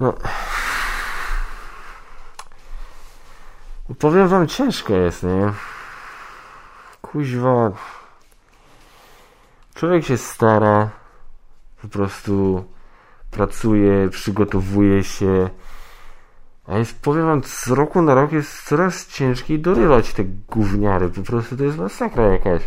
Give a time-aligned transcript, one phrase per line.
[0.00, 0.14] No.
[3.98, 5.52] Powiem wam, ciężko jest, nie?
[7.02, 7.72] Kuźwa.
[9.74, 10.90] Człowiek się stara,
[11.82, 12.64] po prostu
[13.30, 15.50] pracuje, przygotowuje się.
[16.66, 21.08] A jest, powiem wam, z roku na rok jest coraz ciężkiej dorywać te gówniary.
[21.08, 22.62] Po prostu to jest masakra jakaś.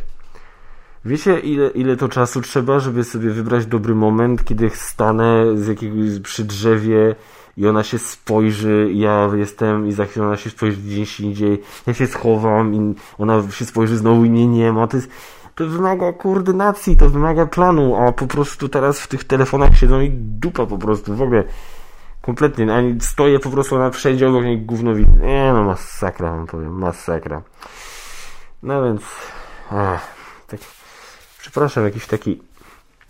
[1.05, 6.19] Wiecie, ile, ile to czasu trzeba, żeby sobie wybrać dobry moment, kiedy stanę z jakiegoś
[6.19, 7.15] przy drzewie
[7.57, 11.93] i ona się spojrzy, ja jestem i za chwilę ona się spojrzy gdzieś indziej, ja
[11.93, 14.87] się schowam i ona się spojrzy znowu i mnie nie ma.
[14.87, 15.09] To jest,
[15.55, 20.09] to wymaga koordynacji, to wymaga planu, a po prostu teraz w tych telefonach siedzą i
[20.13, 21.43] dupa po prostu, w ogóle
[22.21, 24.93] kompletnie, ani stoję po prostu na wszędzie obok niej gówno.
[24.93, 27.41] Nie no, masakra wam powiem, masakra.
[28.63, 29.01] No więc,
[29.71, 30.15] ach,
[30.47, 30.59] tak,
[31.55, 32.39] przepraszam, jakiś taki,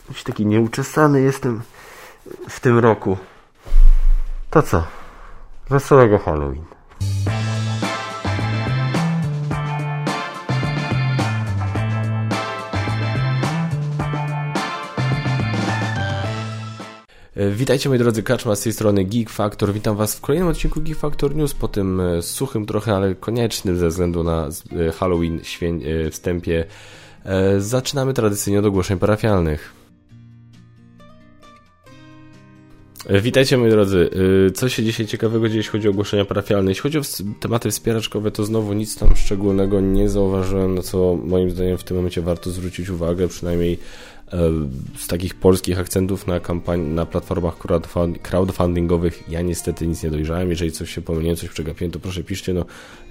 [0.08, 1.62] jakiś taki nieuczesany jestem
[2.50, 3.18] w tym roku.
[4.50, 4.84] To co?
[5.70, 6.64] Wesołego Halloween.
[17.36, 19.74] E, witajcie moi drodzy, Kaczma z tej strony Geek Factor.
[19.74, 23.78] Witam Was w kolejnym odcinku Geek Factor News po tym e, suchym trochę, ale koniecznym
[23.78, 25.42] ze względu na e, Halloween
[26.12, 26.66] wstępie.
[27.58, 29.74] Zaczynamy tradycyjnie od ogłoszeń parafialnych.
[33.10, 34.10] Witajcie moi drodzy.
[34.54, 36.72] Co się dzisiaj ciekawego dzieje, jeśli chodzi o ogłoszenia parafialne?
[36.72, 37.02] Jeśli chodzi o
[37.40, 41.98] tematy wspieraczkowe, to znowu nic tam szczególnego nie zauważyłem, na co moim zdaniem w tym
[41.98, 44.15] momencie warto zwrócić uwagę, przynajmniej E,
[44.98, 47.58] z takich polskich akcentów na, kampanii, na platformach
[48.22, 50.50] crowdfundingowych ja niestety nic nie dojrzałem.
[50.50, 52.66] Jeżeli coś się pomyliłem, coś przegapiłem, to proszę piszcie, no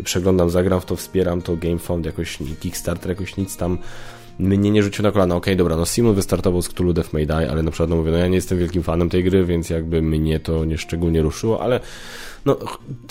[0.05, 3.79] przeglądam, zagram w to, wspieram to, GameFund jakoś, Kickstarter jakoś nic tam
[4.39, 5.37] mnie nie rzucił na kolana.
[5.37, 7.97] Okej, okay, dobra, no Simon wystartował z Cthulhu Death May Die, ale na przykład no
[7.97, 11.23] mówię, no ja nie jestem wielkim fanem tej gry, więc jakby mnie to nie szczególnie
[11.23, 11.81] ruszyło, ale
[12.45, 12.59] no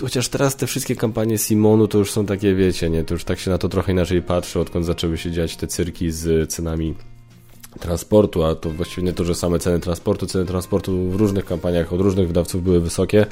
[0.02, 3.40] chociaż teraz te wszystkie kampanie Simonu to już są takie, wiecie, nie, to już tak
[3.40, 6.96] się na to trochę inaczej patrzy, odkąd zaczęły się dziać te cyrki z cenami
[7.80, 11.94] transportu, a to właściwie nie to, że same ceny transportu, ceny transportu w różnych kampaniach
[11.94, 13.26] od różnych wydawców były wysokie,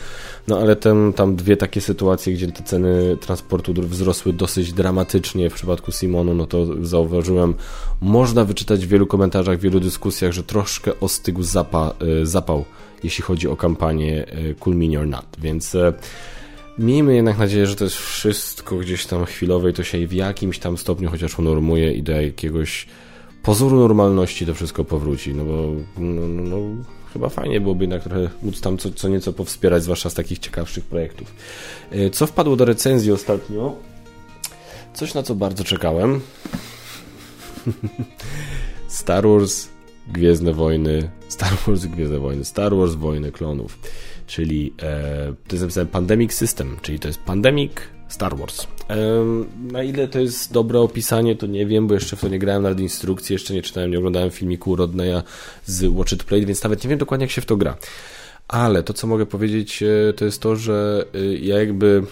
[0.48, 5.54] no ale ten, tam dwie takie sytuacje, gdzie te ceny transportu wzrosły dosyć dramatycznie w
[5.54, 7.54] przypadku Simonu, no to zauważyłem,
[8.02, 12.66] można wyczytać w wielu komentarzach, w wielu dyskusjach, że troszkę ostygł zapa, y, zapał,
[13.04, 15.94] jeśli chodzi o kampanię y, Cool Mini or Not, więc e,
[16.80, 20.60] Miejmy jednak nadzieję, że to jest wszystko gdzieś tam chwilowe i to się w jakimś
[20.60, 22.88] tam stopniu chociaż unormuje i do jakiegoś
[23.44, 25.52] pozoru normalności to wszystko powróci, no bo
[25.98, 26.58] no, no, no,
[27.14, 30.84] chyba fajnie byłoby jednak trochę móc tam co, co nieco powspierać, zwłaszcza z takich ciekawszych
[30.86, 31.36] projektów.
[31.92, 33.76] E, co wpadło do recenzji ostatnio?
[34.94, 36.22] Coś na co bardzo czekałem.
[38.88, 39.68] Star Wars
[40.08, 43.80] Gwiezdne Wojny, Star Wars Gwiezdne Wojny, Star Wars Wojny Klonów,
[44.28, 47.72] czyli e, to jest napisane Pandemic System, czyli to jest Pandemic
[48.08, 48.68] Star Wars.
[49.72, 52.64] Na ile to jest dobre opisanie, to nie wiem, bo jeszcze w to nie grałem,
[52.64, 55.22] nawet instrukcji jeszcze nie czytałem, nie oglądałem filmiku Rodneya
[55.66, 57.78] z Watch It Play, więc nawet nie wiem dokładnie jak się w to gra.
[58.48, 62.04] Ale to, co mogę powiedzieć, e, to jest to, że e, ja jakby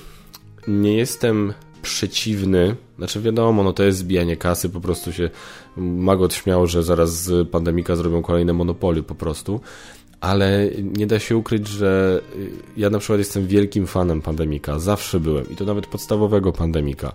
[0.67, 5.29] nie jestem przeciwny, znaczy wiadomo, no to jest zbijanie kasy, po prostu się
[5.77, 9.59] Magot śmiał, że zaraz pandemika zrobią kolejne monopoly po prostu,
[10.21, 15.19] ale nie da się ukryć, że y, ja na przykład jestem wielkim fanem Pandemika, zawsze
[15.19, 17.13] byłem i to nawet podstawowego Pandemika.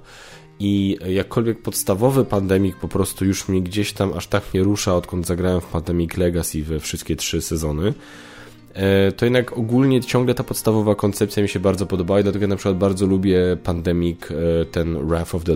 [0.58, 5.26] I jakkolwiek podstawowy Pandemik po prostu już mnie gdzieś tam aż tak nie rusza, odkąd
[5.26, 7.94] zagrałem w Pandemic Legacy we wszystkie trzy sezony,
[8.74, 12.56] e, to jednak ogólnie ciągle ta podstawowa koncepcja mi się bardzo podoba i dlatego na
[12.56, 15.54] przykład bardzo lubię Pandemic, e, ten Wrath of the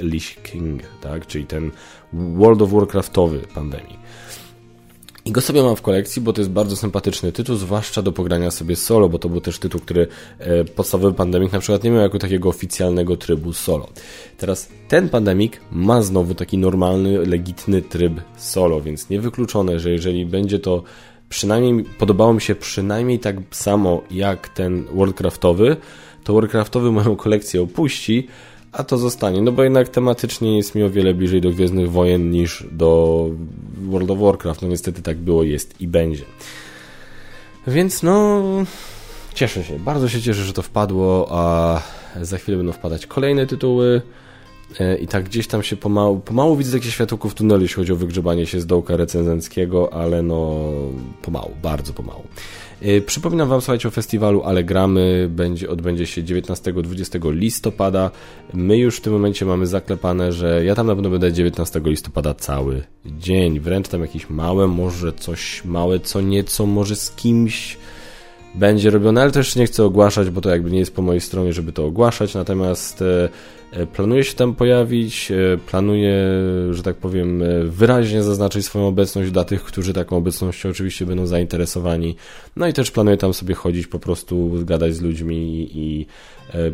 [0.00, 1.26] Lich King, tak?
[1.26, 1.70] czyli ten
[2.12, 3.98] World of Warcraftowy Pandemic.
[5.28, 8.50] I go sobie mam w kolekcji, bo to jest bardzo sympatyczny tytuł, zwłaszcza do pogrania
[8.50, 10.06] sobie solo, bo to był też tytuł, który
[10.38, 13.88] e, podstawowy Pandemic na przykład nie miał jako takiego oficjalnego trybu solo.
[14.38, 20.58] Teraz ten Pandemic ma znowu taki normalny, legitny tryb solo, więc niewykluczone, że jeżeli będzie
[20.58, 20.82] to
[21.28, 25.76] przynajmniej, podobało mi się przynajmniej tak samo jak ten Worldcraftowy,
[26.24, 28.28] to Warcraftowy moją kolekcję opuści,
[28.72, 29.42] a to zostanie.
[29.42, 33.30] No bo jednak tematycznie jest mi o wiele bliżej do Gwiezdnych Wojen niż do
[33.82, 34.62] World of Warcraft.
[34.62, 36.24] No niestety tak było, jest i będzie.
[37.66, 38.42] Więc no...
[39.34, 41.82] Cieszę się, bardzo się cieszę, że to wpadło, a
[42.22, 44.02] za chwilę będą wpadać kolejne tytuły.
[44.80, 47.92] E, I tak gdzieś tam się pomału, pomału widzę takie światełko w tunelu, jeśli chodzi
[47.92, 50.60] o wygrzebanie się z dołka recenzenckiego, ale no
[51.22, 52.24] pomału, bardzo pomału.
[52.82, 58.10] E, przypominam Wam, słuchajcie, o festiwalu Allegramy, będzie, odbędzie się 19-20 listopada.
[58.54, 62.34] My już w tym momencie mamy zaklepane, że ja tam na pewno będę 19 listopada
[62.34, 67.76] cały dzień, wręcz tam jakieś małe, może coś małe, co nieco, może z kimś
[68.54, 71.52] będzie robione, ale też nie chcę ogłaszać, bo to jakby nie jest po mojej stronie,
[71.52, 73.04] żeby to ogłaszać, natomiast
[73.72, 76.14] e, e, planuję się tam pojawić, e, planuję,
[76.70, 82.16] że tak powiem, wyraźnie zaznaczyć swoją obecność dla tych, którzy taką obecnością oczywiście będą zainteresowani.
[82.56, 86.06] No i też planuję tam sobie chodzić, po prostu gadać z ludźmi i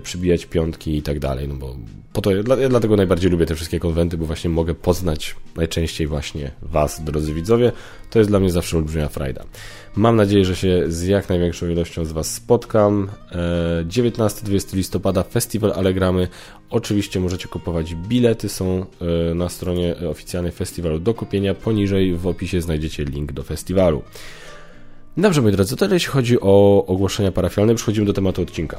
[0.02, 1.76] przybijać piątki i tak dalej, no bo
[2.14, 6.50] po to, ja dlatego najbardziej lubię te wszystkie konwenty, bo właśnie mogę poznać najczęściej właśnie
[6.62, 7.72] Was, drodzy widzowie.
[8.10, 9.44] To jest dla mnie zawsze olbrzymia frajda.
[9.96, 13.10] Mam nadzieję, że się z jak największą ilością z Was spotkam.
[13.88, 16.28] 19-20 e, listopada Festiwal Allegramy.
[16.84, 18.86] Oczywiście możecie kupować bilety, są
[19.30, 21.54] e, na stronie oficjalnej festiwalu do kupienia.
[21.54, 24.02] Poniżej w opisie znajdziecie link do festiwalu.
[25.16, 28.76] Dobrze, moi drodzy, to jeśli chodzi o ogłoszenia parafialne, przechodzimy do tematu odcinka.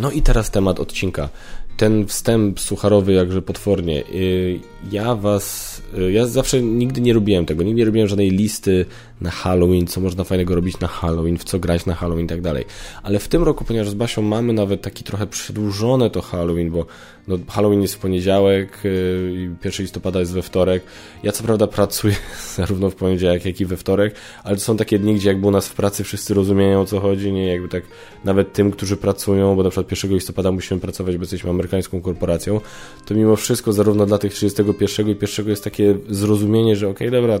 [0.00, 1.28] No i teraz temat odcinka.
[1.76, 4.04] Ten wstęp sucharowy jakże potwornie.
[4.14, 4.60] Y,
[4.92, 5.73] ja was,
[6.10, 8.86] ja zawsze nigdy nie robiłem tego, nigdy nie robiłem żadnej listy
[9.20, 12.40] na Halloween, co można fajnego robić na Halloween, w co grać na Halloween i tak
[12.40, 12.64] dalej.
[13.02, 16.86] Ale w tym roku, ponieważ z Basią mamy nawet taki trochę przedłużone to Halloween, bo
[17.28, 20.82] no, Halloween jest w poniedziałek, yy, 1 listopada jest we wtorek.
[21.22, 22.14] Ja co prawda pracuję
[22.56, 25.50] zarówno w poniedziałek, jak i we wtorek, ale to są takie dni, gdzie jakby u
[25.50, 27.82] nas w pracy wszyscy rozumieją o co chodzi, nie jakby tak
[28.24, 32.60] nawet tym, którzy pracują, bo na przykład 1 listopada musimy pracować, bo jesteśmy amerykańską korporacją,
[33.04, 37.20] to mimo wszystko zarówno dla tych 31 i 1 jest takie zrozumienie, że okej, okay,
[37.20, 37.40] dobra,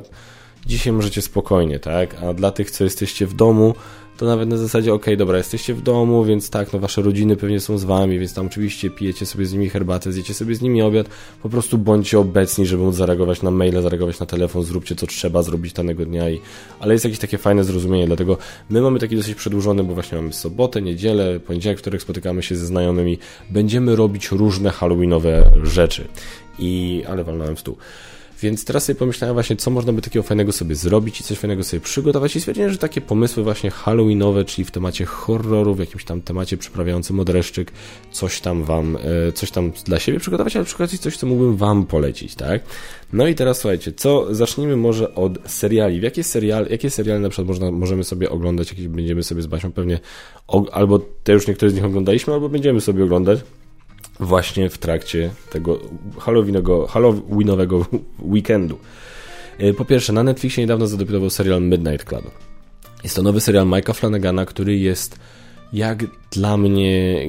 [0.66, 2.22] dzisiaj możecie spokojnie, tak?
[2.22, 3.74] A dla tych, co jesteście w domu,
[4.16, 7.36] to nawet na zasadzie, okej, okay, dobra, jesteście w domu, więc tak, no wasze rodziny
[7.36, 10.62] pewnie są z wami, więc tam oczywiście pijecie sobie z nimi herbatę, zjecie sobie z
[10.62, 11.08] nimi obiad,
[11.42, 15.42] po prostu bądźcie obecni, żeby móc zareagować na maile, zareagować na telefon, zróbcie co trzeba
[15.42, 16.40] zrobić danego dnia i...
[16.80, 18.38] Ale jest jakieś takie fajne zrozumienie, dlatego
[18.70, 22.66] my mamy taki dosyć przedłużony, bo właśnie mamy sobotę, niedzielę, poniedziałek, wtorek spotykamy się ze
[22.66, 23.18] znajomymi,
[23.50, 26.08] będziemy robić różne halloweenowe rzeczy.
[26.58, 27.02] I...
[27.08, 27.76] ale walnąłem w stół.
[28.42, 31.64] Więc teraz sobie pomyślałem właśnie, co można by takiego fajnego sobie zrobić i coś fajnego
[31.64, 36.04] sobie przygotować i stwierdziłem, że takie pomysły właśnie halloweenowe, czyli w temacie horroru, w jakimś
[36.04, 37.72] tam temacie przyprawiającym odreszczyk,
[38.12, 38.96] coś tam wam,
[39.28, 42.62] e, coś tam dla siebie przygotować, ale przykładzie coś, co mógłbym wam polecić, tak?
[43.12, 46.00] No i teraz słuchajcie, co, zacznijmy może od seriali.
[46.00, 49.46] W jakie serial, jakie seriale na przykład można, możemy sobie oglądać, jakieś będziemy sobie z
[49.46, 50.00] Basią pewnie,
[50.72, 53.40] albo te już niektóre z nich oglądaliśmy, albo będziemy sobie oglądać
[54.20, 55.80] właśnie w trakcie tego
[56.18, 57.86] Halloweenowego, Halloweenowego
[58.34, 58.78] weekendu.
[59.58, 62.30] E, po pierwsze, na Netflixie niedawno zadebiutował serial Midnight Club.
[63.04, 65.18] Jest to nowy serial Mike'a Flanagana, który jest
[65.72, 67.20] jak dla mnie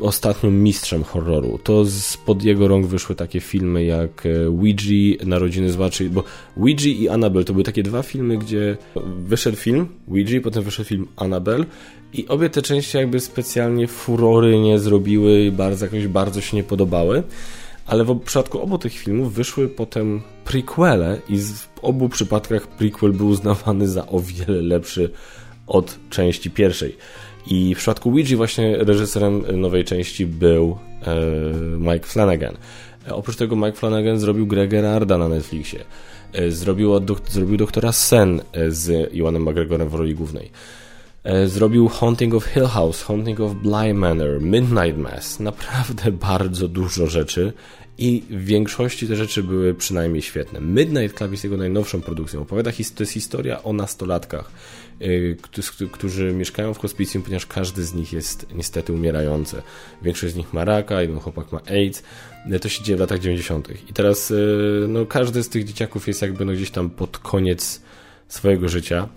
[0.00, 1.58] ostatnio mistrzem horroru.
[1.64, 6.24] To spod jego rąk wyszły takie filmy jak e, Ouija, Narodziny Zła, czyli, bo
[6.56, 8.76] Ouija i Annabelle to były takie dwa filmy, gdzie
[9.24, 11.64] wyszedł film Ouija, potem wyszedł film Annabelle
[12.12, 16.64] i obie te części jakby specjalnie furory nie zrobiły i bardzo, jakoś bardzo się nie
[16.64, 17.22] podobały.
[17.86, 23.28] Ale w przypadku obu tych filmów wyszły potem prequele i w obu przypadkach prequel był
[23.28, 25.10] uznawany za o wiele lepszy
[25.66, 26.96] od części pierwszej.
[27.46, 31.16] I w przypadku Ouija właśnie reżyserem nowej części był e,
[31.78, 32.56] Mike Flanagan.
[33.08, 35.80] E, oprócz tego Mike Flanagan zrobił Greg Gerarda na Netflixie.
[36.32, 36.92] E, zrobił,
[37.28, 40.50] zrobił doktora Sen z Iwanem McGregorem w roli głównej.
[41.24, 45.40] E, zrobił Haunting of Hill House, Haunting of Bly Manor, Midnight Mass.
[45.40, 47.52] Naprawdę bardzo dużo rzeczy
[47.98, 50.60] i w większości te rzeczy były przynajmniej świetne.
[50.60, 52.42] Midnight Club jest jego najnowszą produkcją.
[52.42, 54.50] Opowiada, to jest historia o nastolatkach,
[55.00, 59.62] e, którzy mieszkają w hospicjum, ponieważ każdy z nich jest niestety umierający.
[60.02, 62.02] Większość z nich ma raka, jeden chłopak ma AIDS.
[62.50, 63.68] E, to się dzieje w latach 90.
[63.90, 64.32] I teraz
[64.88, 67.82] no, każdy z tych dzieciaków jest jakby no, gdzieś tam pod koniec
[68.28, 69.08] swojego życia.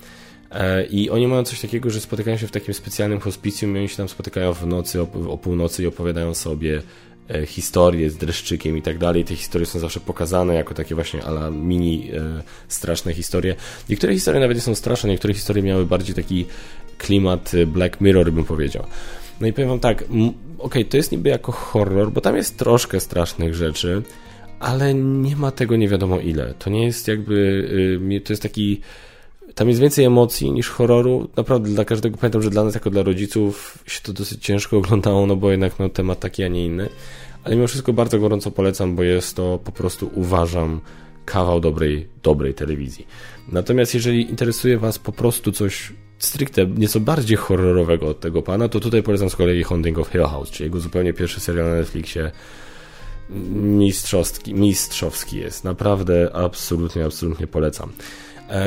[0.53, 3.89] E, I oni mają coś takiego, że spotykają się w takim specjalnym hospicjum i oni
[3.89, 6.81] się tam spotykają w nocy, o, północy i opowiadają sobie
[7.29, 9.25] e, historie z dreszczykiem i tak dalej.
[9.25, 13.55] Te historie są zawsze pokazane jako takie właśnie ala mini e, straszne historie.
[13.89, 16.45] Niektóre historie nawet nie są straszne, niektóre historie miały bardziej taki
[16.97, 18.85] klimat Black Mirror, bym powiedział.
[19.41, 22.57] No i powiem wam tak, okej, okay, to jest niby jako horror, bo tam jest
[22.57, 24.01] troszkę strasznych rzeczy,
[24.59, 26.53] ale nie ma tego nie wiadomo ile.
[26.59, 27.33] To nie jest jakby,
[28.11, 28.81] y, to jest taki
[29.55, 31.29] tam jest więcej emocji niż horroru.
[31.37, 35.27] Naprawdę dla każdego pamiętam, że dla nas jako dla rodziców się to dosyć ciężko oglądało,
[35.27, 36.89] no bo jednak no, temat taki, a nie inny.
[37.43, 40.81] Ale mimo wszystko bardzo gorąco polecam, bo jest to po prostu uważam
[41.25, 43.07] kawał dobrej, dobrej telewizji.
[43.51, 48.79] Natomiast jeżeli interesuje Was po prostu coś stricte nieco bardziej horrorowego od tego pana, to
[48.79, 52.31] tutaj polecam z kolei Haunting of Hill House, czyli jego zupełnie pierwszy serial na Netflixie.
[53.53, 55.63] Mistrzowski, mistrzowski jest.
[55.63, 57.91] Naprawdę absolutnie, absolutnie polecam.
[58.49, 58.65] E,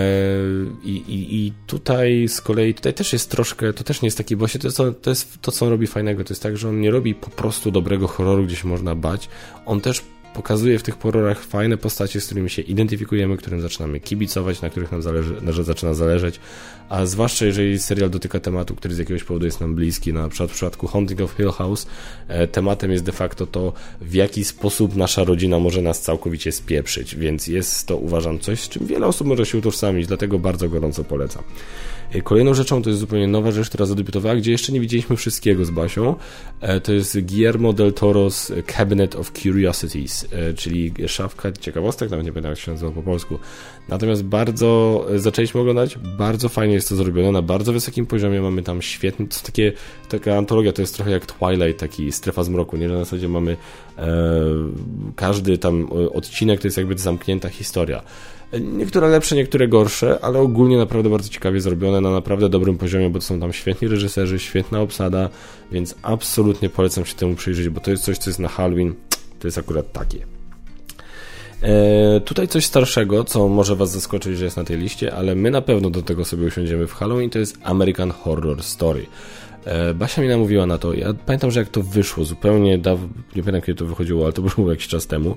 [0.84, 4.36] I, i, I tutaj z kolei, tutaj też jest troszkę, to też nie jest taki,
[4.36, 6.80] bo to to, to jest to, co on robi fajnego, to jest tak, że on
[6.80, 9.28] nie robi po prostu dobrego horroru, gdzie się można bać,
[9.66, 10.02] on też
[10.36, 14.92] pokazuje w tych horrorach fajne postacie, z którymi się identyfikujemy, którym zaczynamy kibicować, na których
[14.92, 16.40] nam zależy, na, zaczyna zależeć,
[16.88, 20.50] a zwłaszcza jeżeli serial dotyka tematu, który z jakiegoś powodu jest nam bliski, na przykład
[20.50, 21.86] w przypadku Haunting of Hill House
[22.28, 27.16] e, tematem jest de facto to, w jaki sposób nasza rodzina może nas całkowicie spieprzyć,
[27.16, 31.04] więc jest to uważam coś, z czym wiele osób może się utożsamić, dlatego bardzo gorąco
[31.04, 31.42] polecam.
[32.12, 35.64] E, kolejną rzeczą to jest zupełnie nowa rzecz, która zadebiutowała, gdzie jeszcze nie widzieliśmy wszystkiego
[35.64, 36.14] z Basią.
[36.60, 42.32] E, to jest Guillermo del Toro's Cabinet of Curiosities, e, czyli szafka ciekawostek, nawet nie
[42.32, 43.38] pamiętam jak się nazywa po polsku.
[43.88, 48.82] Natomiast bardzo zaczęliśmy oglądać, bardzo fajnie jest to zrobione, na bardzo wysokim poziomie mamy tam
[48.82, 49.72] świetne, to takie,
[50.08, 52.88] taka antologia, to jest trochę jak Twilight, taki strefa zmroku, nie?
[52.88, 53.56] Na zasadzie mamy
[53.98, 54.06] e,
[55.16, 58.02] każdy tam odcinek to jest jakby zamknięta historia.
[58.52, 63.20] Niektóre lepsze, niektóre gorsze, ale ogólnie naprawdę bardzo ciekawie zrobione, na naprawdę dobrym poziomie, bo
[63.20, 65.28] są tam świetni reżyserzy, świetna obsada,
[65.72, 68.94] więc absolutnie polecam się temu przyjrzeć, bo to jest coś, co jest na Halloween,
[69.38, 70.26] to jest akurat takie.
[71.62, 75.50] E, tutaj coś starszego, co może Was zaskoczyć, że jest na tej liście, ale my
[75.50, 79.06] na pewno do tego sobie usiądziemy w Halloween, to jest American Horror Story.
[79.64, 80.94] E, Basia mi namówiła na to.
[80.94, 82.78] Ja pamiętam, że jak to wyszło, zupełnie
[83.36, 85.36] nie pamiętam kiedy to wychodziło, ale to było jakiś czas temu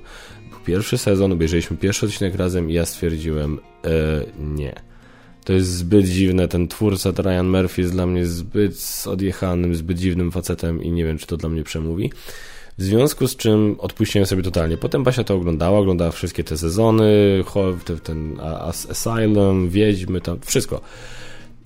[0.66, 4.89] pierwszy sezon, obejrzeliśmy pierwszy odcinek razem i ja stwierdziłem, e, nie.
[5.46, 10.32] To jest zbyt dziwne, ten twórca, Ryan Murphy jest dla mnie zbyt odjechanym, zbyt dziwnym
[10.32, 12.12] facetem i nie wiem, czy to dla mnie przemówi.
[12.78, 14.78] W związku z czym odpuściłem sobie totalnie.
[14.78, 17.44] Potem Basia to oglądała, oglądała wszystkie te sezony,
[18.04, 18.39] ten
[18.89, 20.82] Asylum, Wiedźmy, tam wszystko.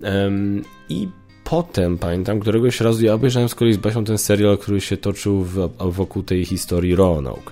[0.02, 1.08] Um, I
[1.44, 5.46] potem, pamiętam, któregoś razu ja obejrzałem z kolei z Basią ten serial, który się toczył
[5.80, 7.52] wokół tej historii Roanoke.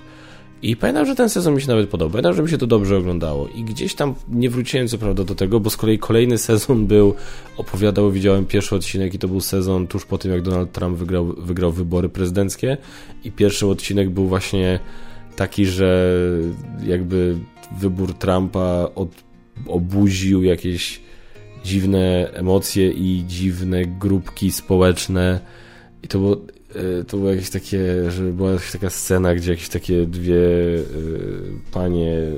[0.62, 2.10] I pamiętam, że ten sezon mi się nawet podobał.
[2.10, 3.48] Pamiętam, że mi się to dobrze oglądało.
[3.48, 7.14] I gdzieś tam nie wróciłem co prawda do tego, bo z kolei kolejny sezon był,
[7.56, 11.26] opowiadał, widziałem pierwszy odcinek i to był sezon tuż po tym, jak Donald Trump wygrał,
[11.26, 12.76] wygrał wybory prezydenckie.
[13.24, 14.80] I pierwszy odcinek był właśnie
[15.36, 16.14] taki, że
[16.86, 17.36] jakby
[17.78, 19.08] wybór Trumpa od,
[20.42, 21.00] jakieś
[21.64, 25.40] dziwne emocje i dziwne grupki społeczne.
[26.02, 26.36] I to było
[27.08, 30.82] to było jakieś takie, że była jakaś taka scena, gdzie jakieś takie dwie e,
[31.72, 32.32] panie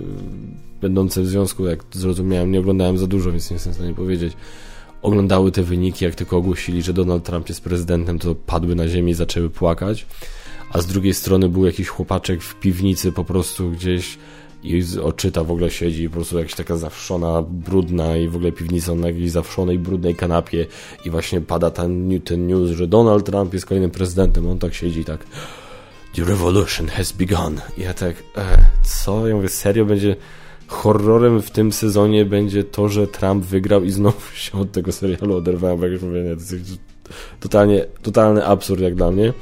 [0.80, 4.32] będące w związku, jak zrozumiałem, nie oglądałem za dużo, więc nie jestem w stanie powiedzieć,
[5.02, 9.10] oglądały te wyniki, jak tylko ogłosili, że Donald Trump jest prezydentem, to padły na ziemię
[9.10, 10.06] i zaczęły płakać,
[10.70, 14.18] a z drugiej strony był jakiś chłopaczek w piwnicy po prostu gdzieś
[14.64, 18.94] i oczyta w ogóle siedzi po prostu jakaś taka zawszona, brudna i w ogóle piwnica
[18.94, 20.66] na jakiejś zawszonej, brudnej kanapie
[21.04, 25.04] i właśnie pada ten, ten news, że Donald Trump jest kolejnym prezydentem, on tak siedzi
[25.04, 25.26] tak
[26.14, 27.60] The revolution has begun.
[27.78, 29.28] I ja tak, e, co?
[29.28, 30.16] Ja mówię, serio będzie
[30.66, 35.36] horrorem w tym sezonie będzie to, że Trump wygrał i znowu się od tego serialu
[35.36, 36.78] oderwałem, jak już mówię, nie, to jest
[37.40, 39.32] totalnie, totalny absurd jak dla mnie.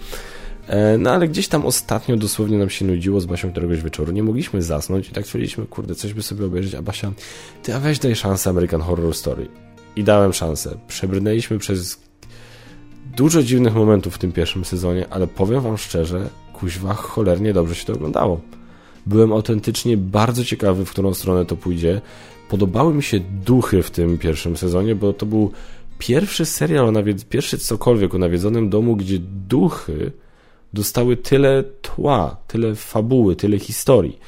[0.66, 4.12] E, no ale gdzieś tam ostatnio dosłownie nam się nudziło z Basią któregoś wieczoru.
[4.12, 7.12] Nie mogliśmy zasnąć i tak stwierdziliśmy, kurde, coś by sobie obejrzeć, a Basia,
[7.62, 9.48] ty a weź daj szansę American Horror Story.
[9.96, 10.78] I dałem szansę.
[10.88, 12.00] Przebrnęliśmy przez
[13.16, 17.86] dużo dziwnych momentów w tym pierwszym sezonie, ale powiem wam szczerze, kuźwa cholernie dobrze się
[17.86, 18.40] to oglądało.
[19.06, 22.00] Byłem autentycznie bardzo ciekawy, w którą stronę to pójdzie.
[22.48, 25.52] Podobały mi się duchy w tym pierwszym sezonie, bo to był
[25.98, 30.12] pierwszy serial, o nawied- pierwszy cokolwiek o nawiedzonym domu, gdzie duchy
[30.74, 34.18] dostały tyle tła, tyle fabuły, tyle historii.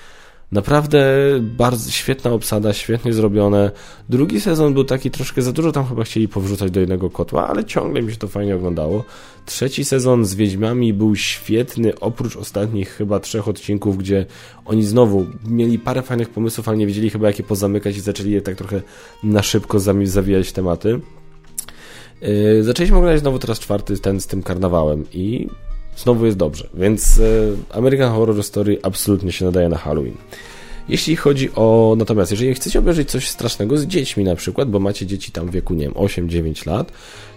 [0.53, 1.07] Naprawdę
[1.41, 3.71] bardzo świetna obsada, świetnie zrobione.
[4.09, 7.65] Drugi sezon był taki troszkę za dużo, tam chyba chcieli powrzucać do jednego kotła, ale
[7.65, 9.05] ciągle mi się to fajnie oglądało.
[9.47, 14.27] Trzeci sezon z Wiedźmami był świetny, oprócz ostatnich chyba trzech odcinków, gdzie
[14.65, 18.43] oni znowu mieli parę fajnych pomysłów, ale nie wiedzieli chyba jakie pozamykać i zaczęli je
[18.43, 18.83] tak trochę
[19.23, 21.01] na szybko zawijać tematy.
[22.21, 25.49] Yy, zaczęliśmy oglądać znowu teraz czwarty, ten z tym karnawałem i
[25.97, 26.69] znowu jest dobrze.
[26.75, 30.17] Więc e, American Horror Story absolutnie się nadaje na Halloween.
[30.89, 31.95] Jeśli chodzi o.
[31.99, 35.51] Natomiast, jeżeli chcecie obejrzeć coś strasznego z dziećmi na przykład, bo macie dzieci tam w
[35.51, 36.93] wieku, nie wiem, 8-9 lat,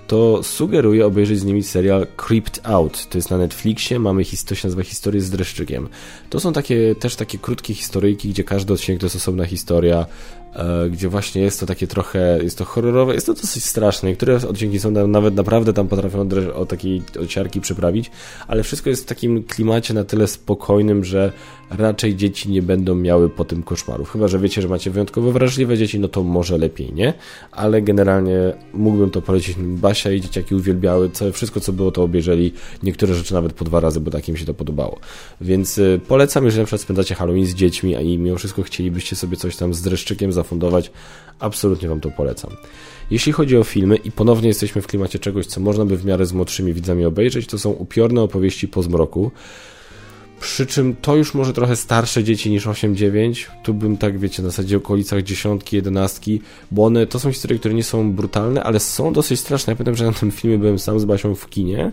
[0.07, 3.09] to sugeruję obejrzeć z nimi serial Creeped Out.
[3.09, 5.89] To jest na Netflixie, mamy to się nazywa Historie z dreszczykiem.
[6.29, 10.05] To są takie też takie krótkie historyjki, gdzie każdy odcinek to jest osobna historia,
[10.53, 14.09] e, gdzie właśnie jest to takie trochę, jest to horrorowe, jest to dosyć straszne.
[14.09, 18.11] Niektóre odcinki są nawet naprawdę tam potrafią o takiej ociarki przyprawić,
[18.47, 21.31] ale wszystko jest w takim klimacie na tyle spokojnym, że
[21.69, 24.11] raczej dzieci nie będą miały po tym koszmarów.
[24.11, 27.13] Chyba, że wiecie, że macie wyjątkowo wrażliwe dzieci, no to może lepiej, nie?
[27.51, 29.57] Ale generalnie mógłbym to polecić.
[29.97, 33.79] Basia i dzieciaki uwielbiały, co, wszystko co było to obejrzeli, niektóre rzeczy nawet po dwa
[33.79, 34.99] razy, bo tak im się to podobało.
[35.41, 39.15] Więc y, polecam, jeżeli na przykład spędzacie Halloween z dziećmi, a i mimo wszystko chcielibyście
[39.15, 40.91] sobie coś tam z dreszczykiem zafundować,
[41.39, 42.51] absolutnie Wam to polecam.
[43.11, 46.25] Jeśli chodzi o filmy i ponownie jesteśmy w klimacie czegoś, co można by w miarę
[46.25, 49.31] z młodszymi widzami obejrzeć, to są upiorne opowieści po zmroku.
[50.39, 53.45] Przy czym to już może trochę starsze dzieci niż 8-9.
[53.63, 56.41] Tu bym tak, wiecie, na zasadzie okolicach dziesiątki, jedenastki,
[56.71, 59.71] bo one to są historie, które nie są brutalne, ale są dosyć straszne.
[59.71, 61.91] Ja pamiętam, że na tym filmie byłem sam z Basią w kinie.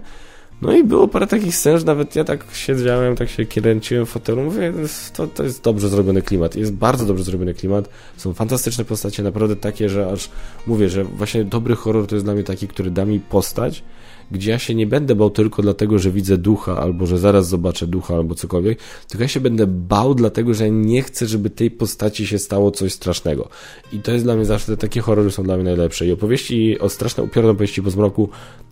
[0.62, 4.08] No i było parę takich scen, że nawet ja tak siedziałem, tak się kręciłem w
[4.08, 4.72] fotelu, mówię,
[5.16, 9.56] to, to jest dobrze zrobiony klimat, jest bardzo dobrze zrobiony klimat, są fantastyczne postacie, naprawdę
[9.56, 10.30] takie, że aż
[10.66, 13.82] mówię, że właśnie dobry horror to jest dla mnie taki, który da mi postać,
[14.30, 17.86] gdzie ja się nie będę bał tylko dlatego, że widzę ducha, albo że zaraz zobaczę
[17.86, 18.78] ducha, albo cokolwiek,
[19.08, 22.92] tylko ja się będę bał dlatego, że nie chcę, żeby tej postaci się stało coś
[22.92, 23.48] strasznego.
[23.92, 26.06] I to jest dla mnie zawsze, takie horrory są dla mnie najlepsze.
[26.06, 28.28] I opowieści o straszne, upiorne opowieści po zmroku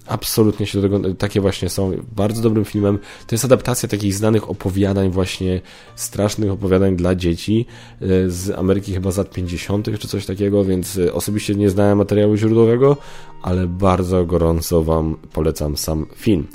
[0.07, 1.93] absolutnie się do tego, takie właśnie są.
[2.17, 2.99] Bardzo dobrym filmem.
[3.27, 5.61] To jest adaptacja takich znanych opowiadań, właśnie
[5.95, 7.67] strasznych opowiadań dla dzieci
[8.01, 9.99] e, z Ameryki chyba z lat 50.
[9.99, 12.97] czy coś takiego, więc e, osobiście nie znałem materiału źródłowego,
[13.43, 16.47] ale bardzo gorąco Wam polecam sam film.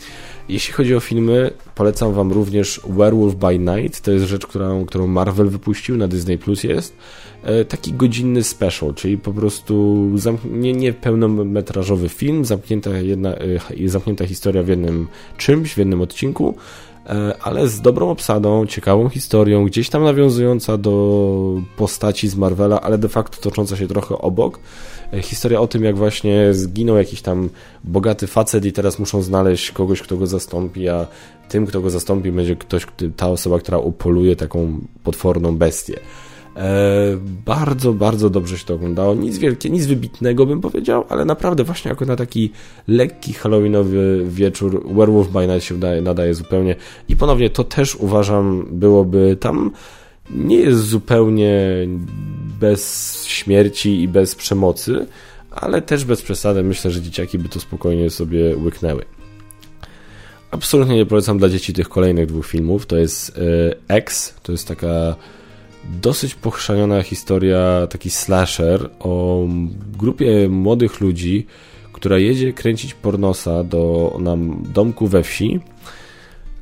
[0.50, 4.02] Jeśli chodzi o filmy, polecam Wam również Werewolf by Night.
[4.02, 6.98] To jest rzecz, którą, którą Marvel wypuścił, na Disney Plus jest.
[7.44, 10.06] E, taki godzinny special, czyli po prostu
[10.52, 16.56] nie, nie pełnometrażowy film, zamknięta, jedna, e, zamknięta historia w jednym czymś, w jednym odcinku,
[17.06, 22.98] e, ale z dobrą obsadą, ciekawą historią, gdzieś tam nawiązująca do postaci z Marvela, ale
[22.98, 24.60] de facto tocząca się trochę obok.
[25.22, 27.50] Historia o tym, jak właśnie zginął jakiś tam
[27.84, 31.08] bogaty facet i teraz muszą znaleźć kogoś, kto go zastąpi, a
[31.50, 36.00] tym, kto go zastąpi, będzie ktoś, ta osoba, która upoluje taką potworną bestię.
[36.58, 39.16] E, bardzo, bardzo dobrze się to oglądało.
[39.16, 42.52] Nic wielkie, nic wybitnego bym powiedział, ale naprawdę właśnie jako na taki
[42.88, 46.76] lekki halloweenowy wieczór Werewolf by Night się nadaje, nadaje zupełnie.
[47.10, 49.72] I ponownie to też uważam byłoby tam
[50.36, 51.52] nie jest zupełnie
[52.60, 55.08] bez śmierci i bez przemocy,
[55.52, 56.64] ale też bez przesady.
[56.64, 59.06] Myślę, że dzieciaki by to spokojnie sobie łyknęły.
[60.52, 62.86] Absolutnie nie polecam dla dzieci tych kolejnych dwóch filmów.
[62.86, 63.38] To jest
[63.90, 65.16] e, X, to jest taka
[66.02, 69.44] dosyć pochrzaniona historia, taki slasher o
[69.98, 71.46] grupie młodych ludzi,
[71.94, 75.60] która jedzie kręcić pornosa do nam domku we wsi.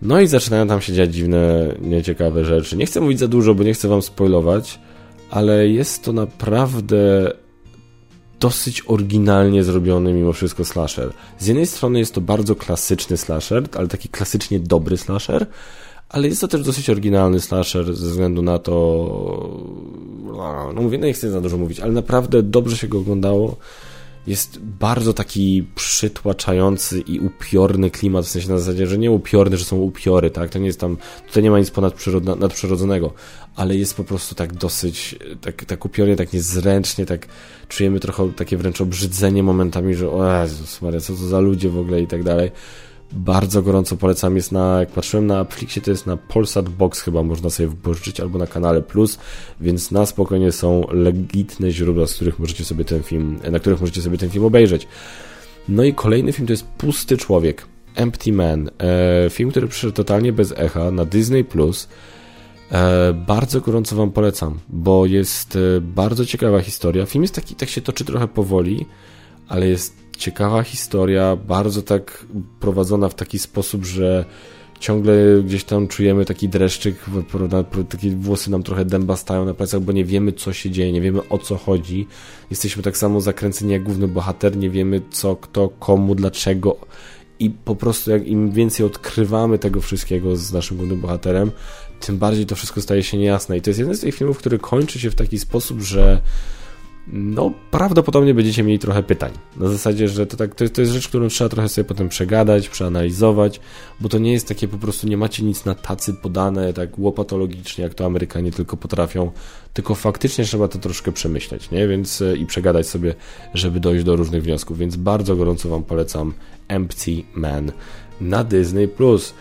[0.02, 2.78] No i zaczynają tam się dziać dziwne, nieciekawe rzeczy.
[2.78, 4.80] Nie chcę mówić za dużo, bo nie chcę wam spoilować,
[5.30, 7.32] ale jest to naprawdę
[8.40, 11.14] dosyć oryginalnie zrobiony mimo wszystko slasher.
[11.40, 15.46] Z jednej strony jest to bardzo klasyczny slasher, ale taki klasycznie dobry slasher,
[16.10, 18.74] ale jest to też dosyć oryginalny slasher ze względu na to,
[20.76, 23.58] no mówię, no nie chcę za dużo mówić, ale naprawdę dobrze się go oglądało.
[24.28, 29.66] Jest bardzo taki przytłaczający i upiorny klimat, w sensie na zasadzie, że nie upiorny, że
[29.66, 30.50] są upiory, tak?
[30.50, 31.72] To nie jest tam, tutaj nie ma nic
[32.40, 33.14] nadprzyrodzonego,
[33.56, 37.28] ale jest po prostu tak dosyć, tak, tak upiornie, tak niezręcznie, tak
[37.68, 41.80] czujemy trochę takie wręcz obrzydzenie momentami, że o Jezus Maria, co to za ludzie w
[41.80, 42.52] ogóle i tak dalej
[43.12, 44.36] bardzo gorąco polecam.
[44.36, 48.20] Jest na, jak patrzyłem na Netflixie, to jest na Polsat Box chyba można sobie wypożyczyć
[48.20, 49.20] albo na kanale Plus,
[49.62, 54.02] więc na spokojnie są legitne źródła, z których możecie sobie ten film, na których możecie
[54.02, 54.88] sobie ten film obejrzeć.
[55.70, 58.70] No i kolejny film to jest Pusty Człowiek, Empty Man.
[58.80, 61.88] E, film, który przyszedł totalnie bez echa na Disney Plus.
[62.72, 67.06] E, bardzo gorąco Wam polecam, bo jest e, bardzo ciekawa historia.
[67.06, 68.86] Film jest taki, tak się toczy trochę powoli,
[69.48, 72.26] ale jest ciekawa historia, bardzo tak
[72.60, 74.26] prowadzona w taki sposób, że
[74.80, 75.14] ciągle
[75.46, 76.96] gdzieś tam czujemy taki dreszczyk,
[77.90, 81.02] takie włosy nam trochę dęba stają na plecach, bo nie wiemy co się dzieje, nie
[81.02, 82.08] wiemy o co chodzi.
[82.50, 86.78] Jesteśmy tak samo zakręceni jak główny bohater, nie wiemy co, kto, komu, dlaczego
[87.40, 91.52] i po prostu jak im więcej odkrywamy tego wszystkiego z naszym głównym bohaterem,
[92.06, 93.58] tym bardziej to wszystko staje się niejasne.
[93.58, 96.22] I to jest jeden z tych filmów, który kończy się w taki sposób, że
[97.08, 99.32] no prawdopodobnie będziecie mieli trochę pytań.
[99.58, 102.70] Na zasadzie, że to, tak, to, to jest rzecz, którą trzeba trochę sobie potem przegadać,
[102.70, 103.60] przeanalizować,
[104.00, 107.84] bo to nie jest takie po prostu, nie macie nic na tacy podane, tak łopatologicznie,
[107.84, 109.32] jak to Amerykanie tylko potrafią,
[109.74, 111.88] tylko faktycznie trzeba to troszkę przemyśleć, nie?
[111.88, 113.16] Więc e, i przegadać sobie,
[113.54, 116.34] żeby dojść do różnych wniosków, więc bardzo gorąco Wam polecam
[116.68, 117.72] Empty Man
[118.22, 118.88] na Disney+.
[118.88, 119.34] Plus.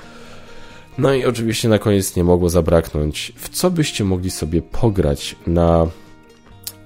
[0.98, 5.86] No i oczywiście na koniec nie mogło zabraknąć, w co byście mogli sobie pograć na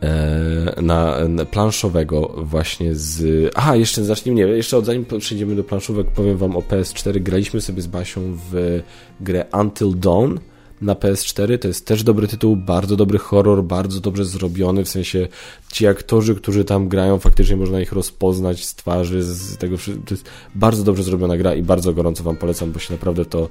[0.03, 3.51] E, na, na, planszowego właśnie z...
[3.55, 7.21] Aha, jeszcze zacznijmy, nie, jeszcze zanim przejdziemy do planszówek, powiem wam o PS4.
[7.21, 8.83] Graliśmy sobie z Basią w
[9.21, 10.39] grę Until Dawn
[10.83, 11.59] na PS4.
[11.59, 15.29] To jest też dobry tytuł, bardzo dobry horror, bardzo dobrze zrobiony, w sensie
[15.73, 20.25] ci aktorzy, którzy tam grają, faktycznie można ich rozpoznać z twarzy, z tego To jest
[20.55, 23.49] bardzo dobrze zrobiona gra i bardzo gorąco wam polecam, bo się naprawdę to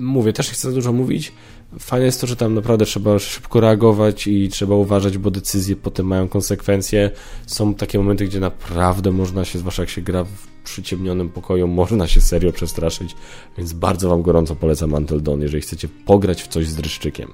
[0.00, 1.32] mówię, też nie chcę za dużo mówić,
[1.78, 6.06] Fajne jest to, że tam naprawdę trzeba szybko reagować i trzeba uważać, bo decyzje potem
[6.06, 7.10] mają konsekwencje.
[7.46, 12.06] Są takie momenty, gdzie naprawdę można się, zwłaszcza jak się gra w przyciemnionym pokoju, można
[12.06, 13.16] się serio przestraszyć,
[13.58, 17.30] więc bardzo Wam gorąco polecam Until Dawn, jeżeli chcecie pograć w coś z dreszczykiem.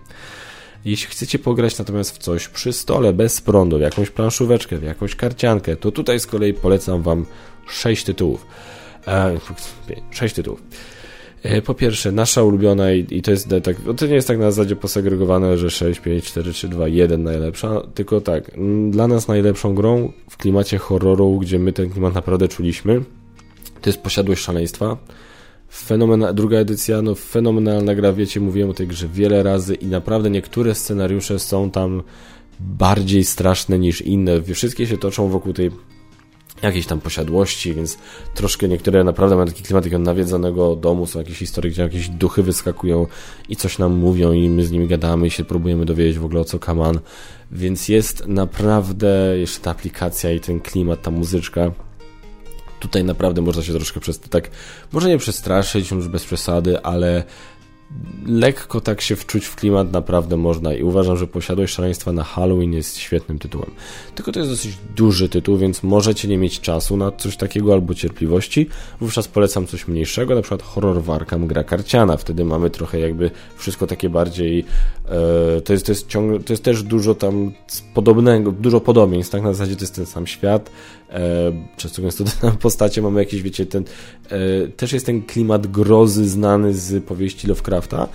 [0.84, 5.16] Jeśli chcecie pograć natomiast w coś przy stole, bez prądu, w jakąś planszóweczkę, w jakąś
[5.16, 7.26] karciankę, to tutaj z kolei polecam Wam
[7.68, 8.46] 6 tytułów.
[9.06, 9.38] E,
[10.10, 10.62] 6 tytułów.
[11.42, 14.76] E, po pierwsze, nasza ulubiona i, to jest tak, to nie jest tak na zasadzie
[14.76, 18.50] posegregowane, że 6, 5, 4, 3, 2, 1 najlepsza, tylko tak,
[18.90, 23.00] dla nas najlepszą grą w klimacie horroru, gdzie my ten klimat naprawdę czuliśmy,
[23.80, 24.96] to jest Posiadłość Szaleństwa.
[25.72, 30.30] Fenomenal, druga edycja, no fenomenalna gra, wiecie, mówiłem o tej grze wiele razy i naprawdę
[30.30, 32.02] niektóre scenariusze są tam
[32.60, 34.42] bardziej straszne niż inne.
[34.42, 35.70] Wszystkie się toczą wokół tej
[36.62, 37.98] jakiejś tam posiadłości, więc
[38.34, 42.42] troszkę niektóre naprawdę mają taki klimat takiego nawiedzonego domu, są jakieś historie, gdzie jakieś duchy
[42.42, 43.06] wyskakują
[43.48, 46.40] i coś nam mówią i my z nimi gadamy i się próbujemy dowiedzieć w ogóle
[46.40, 47.00] o co kaman,
[47.52, 51.70] więc jest naprawdę jeszcze ta aplikacja i ten klimat, ta muzyczka.
[52.80, 54.50] Tutaj naprawdę można się troszkę przez tak,
[54.92, 57.24] może nie przestraszyć już bez przesady, ale
[58.26, 62.72] lekko tak się wczuć w klimat naprawdę można i uważam, że Posiadłość Szaleństwa na Halloween
[62.72, 63.70] jest świetnym tytułem.
[64.14, 67.94] Tylko to jest dosyć duży tytuł, więc możecie nie mieć czasu na coś takiego albo
[67.94, 68.68] cierpliwości.
[69.00, 72.16] Wówczas polecam coś mniejszego, na przykład horror Warkam gra karciana.
[72.16, 74.64] Wtedy mamy trochę jakby wszystko takie bardziej
[75.04, 77.52] e, to, jest, to, jest ciągle, to jest też dużo tam
[77.94, 80.70] podobnego, dużo podobieństw, tak na zasadzie to jest ten sam świat,
[81.76, 83.84] często gęsto te postacie mamy jakieś, wiecie, ten,
[84.30, 88.08] e, też jest ten klimat grozy znany z powieści Lovecrafta,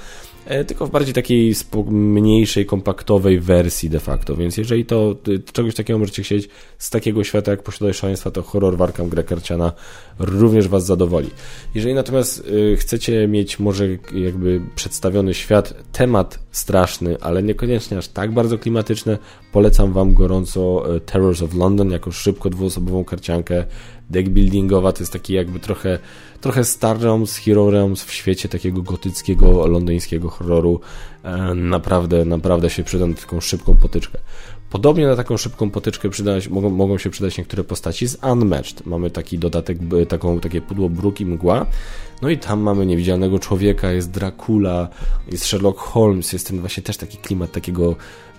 [0.45, 1.55] e, tylko w bardziej takiej
[1.89, 5.15] mniejszej, kompaktowej wersji de facto, więc jeżeli to
[5.53, 9.73] czegoś takiego możecie chcieć z takiego świata jak Posiadłość Szaleństwa, to horror Warkam grę karciana
[10.19, 11.30] również Was zadowoli.
[11.75, 12.47] Jeżeli natomiast
[12.78, 19.17] chcecie mieć może jakby przedstawiony świat, temat straszny, ale niekoniecznie aż tak bardzo klimatyczny,
[19.51, 23.65] polecam Wam gorąco Terrors of London jako szybko dwuosobową karciankę
[24.10, 25.99] deck buildingowa, to jest taki jakby trochę,
[26.41, 30.80] trochę Star Realms, Hero Realms w świecie takiego gotyckiego, londyńskiego horroru.
[31.23, 34.19] E, naprawdę, naprawdę się przyda na taką szybką potyczkę.
[34.75, 38.85] Podobnie na taką szybką potyczkę przydać, mogą, mogą się przydać niektóre postaci z Unmatched.
[38.85, 39.77] Mamy taki dodatek,
[40.09, 41.65] taką, takie pudło bruk i mgła.
[42.21, 44.88] No i tam mamy niewidzialnego człowieka, jest Dracula,
[45.31, 47.95] jest Sherlock Holmes, jest ten właśnie też taki klimat takiego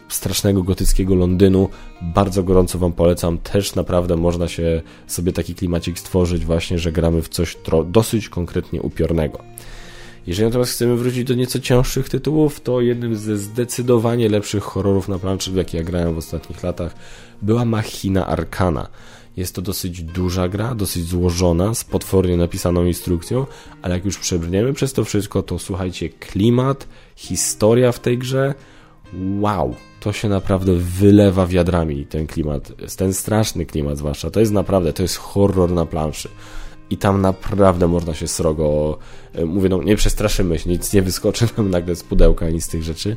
[0.09, 1.69] strasznego gotyckiego Londynu.
[2.03, 3.39] Bardzo gorąco Wam polecam.
[3.39, 8.83] Też naprawdę można się sobie taki klimacik stworzyć właśnie, że gramy w coś dosyć konkretnie
[8.83, 9.39] upiornego.
[10.27, 15.19] Jeżeli natomiast chcemy wrócić do nieco cięższych tytułów, to jednym ze zdecydowanie lepszych horrorów na
[15.19, 16.95] planszy, w jakie ja grałem w ostatnich latach,
[17.43, 18.89] była Machina Arcana.
[19.37, 23.47] Jest to dosyć duża gra, dosyć złożona, z potwornie napisaną instrukcją,
[23.83, 28.55] ale jak już przebrniemy przez to wszystko, to słuchajcie, klimat, historia w tej grze,
[29.41, 34.93] wow, to się naprawdę wylewa wiadrami ten klimat, ten straszny klimat zwłaszcza, to jest naprawdę,
[34.93, 36.29] to jest horror na planszy.
[36.91, 38.99] I tam naprawdę można się srogo,
[39.35, 42.69] e, mówię, no nie przestraszymy się, nic nie wyskoczy nam nagle z pudełka, nic z
[42.69, 43.17] tych rzeczy,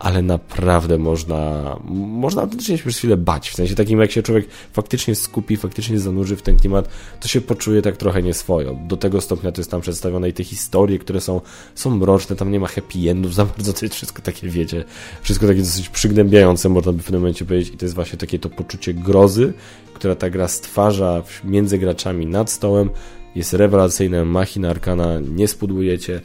[0.00, 3.50] ale naprawdę można, można autentycznie się przez chwilę bać.
[3.50, 6.88] W sensie takim, jak się człowiek faktycznie skupi, faktycznie zanurzy w ten klimat,
[7.20, 8.76] to się poczuje tak trochę nieswojo.
[8.88, 11.40] Do tego stopnia to jest tam przedstawione i te historie, które są,
[11.74, 14.84] są mroczne, tam nie ma happy endów za bardzo, to jest wszystko takie, wiecie,
[15.22, 18.38] wszystko takie dosyć przygnębiające, można by w pewnym momencie powiedzieć, i to jest właśnie takie
[18.38, 19.52] to poczucie grozy,
[20.00, 22.90] która ta gra stwarza między graczami nad stołem,
[23.34, 26.20] jest rewelacyjna, machina arkana, nie spudujecie.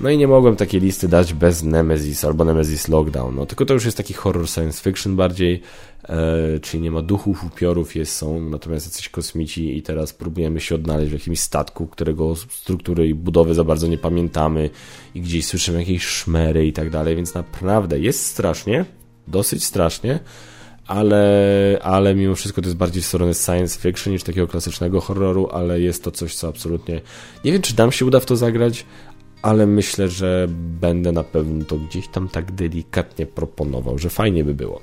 [0.00, 3.34] No i nie mogłem takiej listy dać bez Nemesis albo Nemesis Lockdown.
[3.34, 5.62] No tylko to już jest taki horror science fiction bardziej,
[6.04, 10.74] e, czyli nie ma duchów, upiorów, jest, są natomiast jacyś kosmici i teraz próbujemy się
[10.74, 14.70] odnaleźć w jakimś statku, którego struktury i budowy za bardzo nie pamiętamy
[15.14, 18.84] i gdzieś słyszymy jakieś szmery i tak dalej, więc naprawdę jest strasznie,
[19.28, 20.20] dosyć strasznie,
[20.86, 25.48] ale, ale mimo wszystko to jest bardziej w stronę science fiction niż takiego klasycznego horroru,
[25.52, 27.00] ale jest to coś, co absolutnie
[27.44, 28.84] nie wiem, czy nam się uda w to zagrać,
[29.42, 30.46] ale myślę, że
[30.80, 34.80] będę na pewno to gdzieś tam tak delikatnie proponował, że fajnie by było.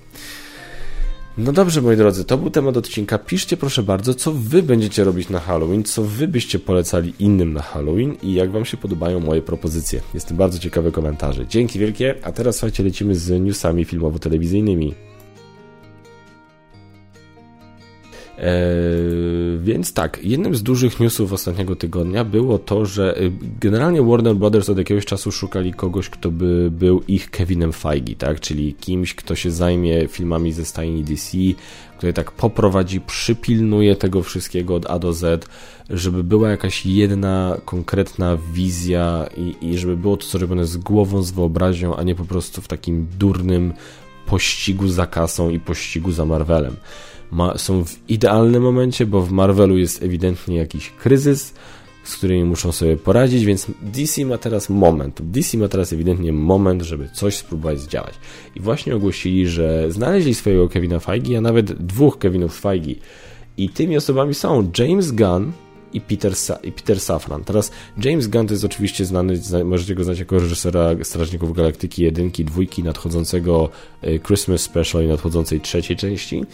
[1.38, 3.18] No dobrze, moi drodzy, to był temat odcinka.
[3.18, 7.62] Piszcie proszę bardzo, co wy będziecie robić na Halloween, co wy byście polecali innym na
[7.62, 10.02] Halloween i jak wam się podobają moje propozycje.
[10.14, 11.48] Jestem bardzo ciekawy komentarze.
[11.48, 15.11] Dzięki wielkie, a teraz słuchajcie, lecimy z newsami filmowo-telewizyjnymi.
[19.60, 24.70] Więc tak, jednym z dużych newsów ostatniego tygodnia było to, że y, generalnie Warner Brothers
[24.70, 28.40] od jakiegoś czasu szukali kogoś, kto by był ich Kevinem Feige, tak?
[28.40, 31.38] Czyli kimś, kto się zajmie filmami ze stajni DC,
[31.98, 35.50] który tak poprowadzi, przypilnuje tego wszystkiego od A do Z,
[35.90, 41.32] żeby była jakaś jedna konkretna wizja i, i żeby było to zrobione z głową, z
[41.32, 43.74] wyobraźnią, a nie po prostu w takim durnym
[44.26, 46.76] pościgu za kasą i pościgu za Marvelem
[47.32, 51.54] ma, są w idealnym momencie, bo w Marvelu jest ewidentnie jakiś kryzys,
[52.04, 55.22] z którymi muszą sobie poradzić, więc DC ma teraz moment.
[55.22, 58.14] DC ma teraz ewidentnie moment, żeby coś spróbować zdziałać.
[58.56, 62.96] I właśnie ogłosili, że znaleźli swojego Kevina Feige, a nawet dwóch Kevinów Feige.
[63.58, 65.52] I tymi osobami są James Gunn
[65.94, 67.44] i Peter, Sa i Peter Safran.
[67.44, 67.72] Teraz
[68.04, 72.84] James Gunn to jest oczywiście znany, możecie go znać jako reżysera Strażników Galaktyki jedynki, dwójki,
[72.84, 73.70] nadchodzącego
[74.02, 76.46] e, Christmas Special i nadchodzącej trzeciej części.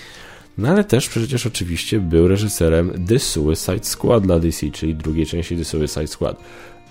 [0.58, 5.58] No ale też przecież oczywiście był reżyserem The Suicide Squad dla DC, czyli drugiej części
[5.58, 6.44] The Suicide Squad.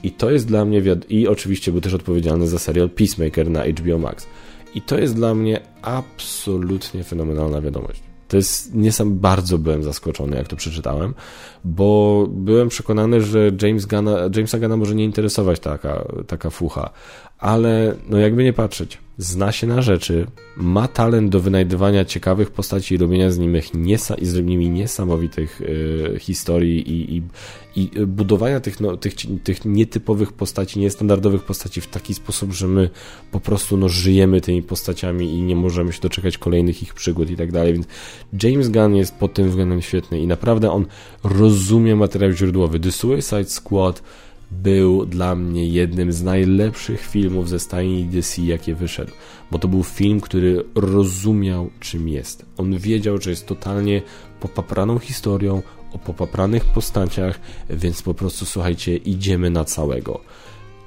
[0.03, 3.99] I to jest dla mnie, i oczywiście był też odpowiedzialny za serial Peacemaker na HBO
[3.99, 4.27] Max.
[4.75, 8.03] I to jest dla mnie absolutnie fenomenalna wiadomość.
[8.29, 11.15] To jest, niesam bardzo byłem zaskoczony, jak to przeczytałem,
[11.65, 16.91] bo byłem przekonany, że James Gunna, Jamesa Gunna może nie interesować taka, taka fucha,
[17.39, 20.27] ale no jakby nie patrzeć, zna się na rzeczy,
[20.57, 26.17] ma talent do wynajdywania ciekawych postaci i robienia z nimi, niesa- z nimi niesamowitych y,
[26.21, 27.23] historii i, i,
[27.77, 32.91] i, budowania tych, no, tych, tych nietypowych postaci, niestandardowych postaci w taki sposób, że my
[33.31, 37.37] po prostu no, żyjemy tymi postaciami i nie możemy się doczekać kolejnych ich przygód i
[37.37, 37.87] tak dalej, więc
[38.43, 40.87] James Gunn jest pod tym względem świetny i naprawdę on
[41.25, 42.81] rozumie materiał źródłowy.
[42.81, 44.03] The Suicide Squad
[44.51, 49.13] był dla mnie jednym z najlepszych filmów ze stajni DC, jakie wyszedł,
[49.51, 52.47] bo to był film, który rozumiał, czym jest.
[52.57, 54.03] On wiedział, że jest totalnie
[54.41, 60.21] popapraną historią, o popapranych postaciach, więc po prostu słuchajcie, idziemy na całego.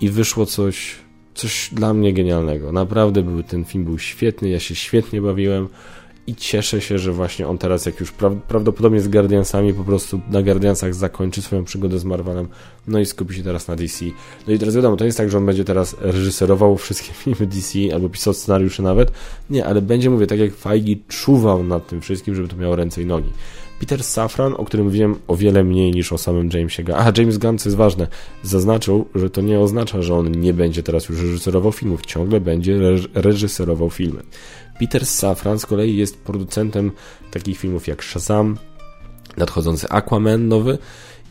[0.01, 0.95] I wyszło coś,
[1.33, 2.71] coś dla mnie genialnego.
[2.71, 5.67] Naprawdę był, ten film był świetny, ja się świetnie bawiłem
[6.27, 10.21] i cieszę się, że właśnie on teraz, jak już pra prawdopodobnie z Guardiansami, po prostu
[10.29, 12.47] na Guardiansach zakończy swoją przygodę z Marvelem,
[12.87, 14.05] no i skupi się teraz na DC.
[14.47, 17.47] No i teraz wiadomo, to nie jest tak, że on będzie teraz reżyserował wszystkie filmy
[17.47, 19.11] DC albo pisał scenariusze nawet,
[19.49, 23.01] nie, ale będzie, mówię, tak jak Feige czuwał nad tym wszystkim, żeby to miało ręce
[23.01, 23.29] i nogi.
[23.79, 26.95] Peter Safran, o którym wiem o wiele mniej niż o samym Jamesie Gunn.
[26.95, 28.07] A, James Gunn, co jest ważne,
[28.43, 32.79] zaznaczył, że to nie oznacza, że on nie będzie teraz już reżyserował filmów, ciągle będzie
[33.13, 34.23] reżyserował filmy.
[34.79, 36.91] Peter Safran z kolei jest producentem
[37.31, 38.57] takich filmów jak Shazam,
[39.37, 40.77] nadchodzący Aquaman nowy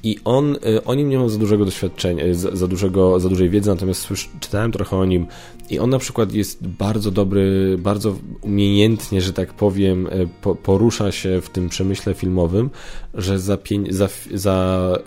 [0.02, 3.28] i on, y, o nim nie mam za dużego doświadczenia, y, za, za, dużego, za
[3.28, 4.08] dużej wiedzy, natomiast
[4.40, 5.26] czytałem trochę o nim
[5.70, 11.12] i on na przykład jest bardzo dobry, bardzo umiejętnie, że tak powiem, y, po, porusza
[11.12, 12.70] się w tym przemyśle filmowym,
[13.14, 13.58] że za,
[13.90, 14.98] za, za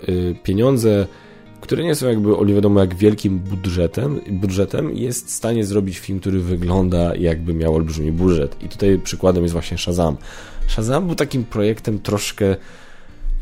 [0.42, 1.06] pieniądze
[1.62, 5.98] które nie są jakby o nie wiadomo jak wielkim budżetem, budżetem, jest w stanie zrobić
[5.98, 8.56] film, który wygląda jakby miał olbrzymi budżet.
[8.64, 10.16] I tutaj przykładem jest właśnie Shazam.
[10.66, 12.56] Shazam był takim projektem troszkę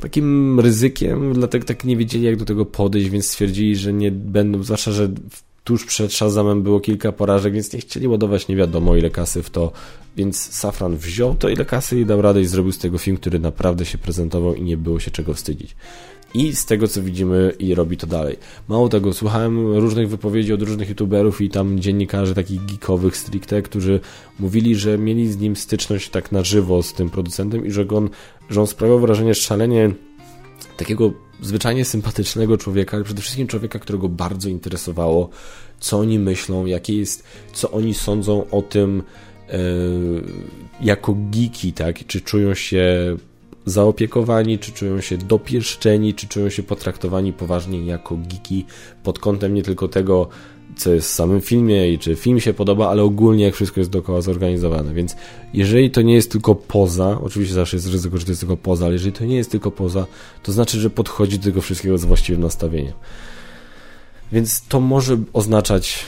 [0.01, 4.63] takim ryzykiem, dlatego tak nie wiedzieli jak do tego podejść, więc stwierdzili, że nie będą,
[4.63, 5.09] zwłaszcza, że
[5.65, 9.51] tuż przed Shazamem było kilka porażek, więc nie chcieli ładować nie wiadomo ile kasy w
[9.51, 9.73] to,
[10.17, 13.39] więc Safran wziął to ile kasy i dał radę i zrobił z tego film, który
[13.39, 15.77] naprawdę się prezentował i nie było się czego wstydzić.
[16.35, 18.37] I z tego co widzimy, i robi to dalej.
[18.69, 24.01] Mało tego, słuchałem różnych wypowiedzi od różnych youtuberów i tam dziennikarzy takich geekowych stricte, którzy
[24.39, 28.11] mówili, że mieli z nim styczność tak na żywo z tym producentem i że on,
[28.51, 29.91] że on sprawiał wrażenie szalenie
[30.77, 31.13] takiego
[31.43, 35.31] zwyczajnie sympatycznego człowieka, ale przede wszystkim człowieka, którego bardzo interesowało,
[35.81, 39.03] co oni myślą, jakie jest, co oni sądzą o tym
[39.49, 39.57] yy,
[40.81, 42.07] jako geeki, tak?
[42.07, 43.17] Czy czują się
[43.65, 48.65] zaopiekowani, czy czują się dopieszczeni, czy czują się potraktowani poważnie jako geeki
[49.03, 50.29] pod kątem nie tylko tego,
[50.77, 53.91] co jest w samym filmie i czy film się podoba, ale ogólnie jak wszystko jest
[53.91, 54.95] dookoła zorganizowane.
[54.95, 55.17] Więc
[55.55, 58.85] jeżeli to nie jest tylko poza, oczywiście zawsze jest ryzyko, że to jest tylko poza,
[58.85, 60.07] ale jeżeli to nie jest tylko poza,
[60.43, 62.93] to znaczy, że podchodzi do tego wszystkiego z właściwym nastawieniem.
[64.33, 66.07] Więc to może oznaczać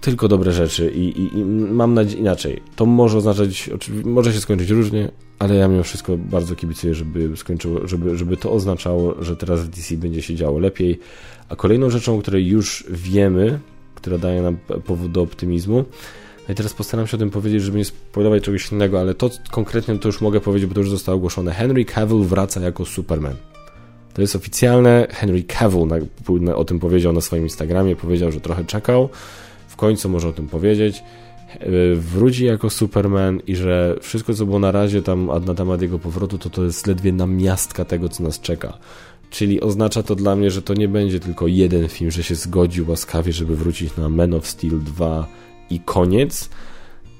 [0.00, 2.62] tylko dobre rzeczy i, i, i mam nadzieję inaczej.
[2.76, 3.70] To może oznaczać,
[4.04, 8.52] może się skończyć różnie, ale ja mimo wszystko bardzo kibicuję, żeby skończyło, żeby, żeby to
[8.52, 10.98] oznaczało, że teraz w DC będzie się działo lepiej.
[11.48, 13.58] A kolejną rzeczą, o której już wiemy,
[13.94, 15.84] która daje nam powód do optymizmu,
[16.48, 19.30] no i teraz postaram się o tym powiedzieć, żeby nie spoilować czegoś innego, ale to
[19.50, 21.52] konkretnie to już mogę powiedzieć, bo to już zostało ogłoszone.
[21.52, 23.36] Henry Cavill wraca jako Superman.
[24.14, 25.06] To jest oficjalne.
[25.10, 25.86] Henry Cavill
[26.40, 27.96] na, o tym powiedział na swoim Instagramie.
[27.96, 29.08] Powiedział, że trochę czekał.
[29.68, 31.02] W końcu może o tym powiedzieć.
[31.48, 35.98] E, wróci jako Superman i że wszystko, co było na razie tam na temat jego
[35.98, 38.78] powrotu, to to jest ledwie namiastka tego, co nas czeka.
[39.30, 42.90] Czyli oznacza to dla mnie, że to nie będzie tylko jeden film, że się zgodził
[42.90, 45.26] łaskawie, żeby wrócić na Man of Steel 2
[45.70, 46.50] i koniec,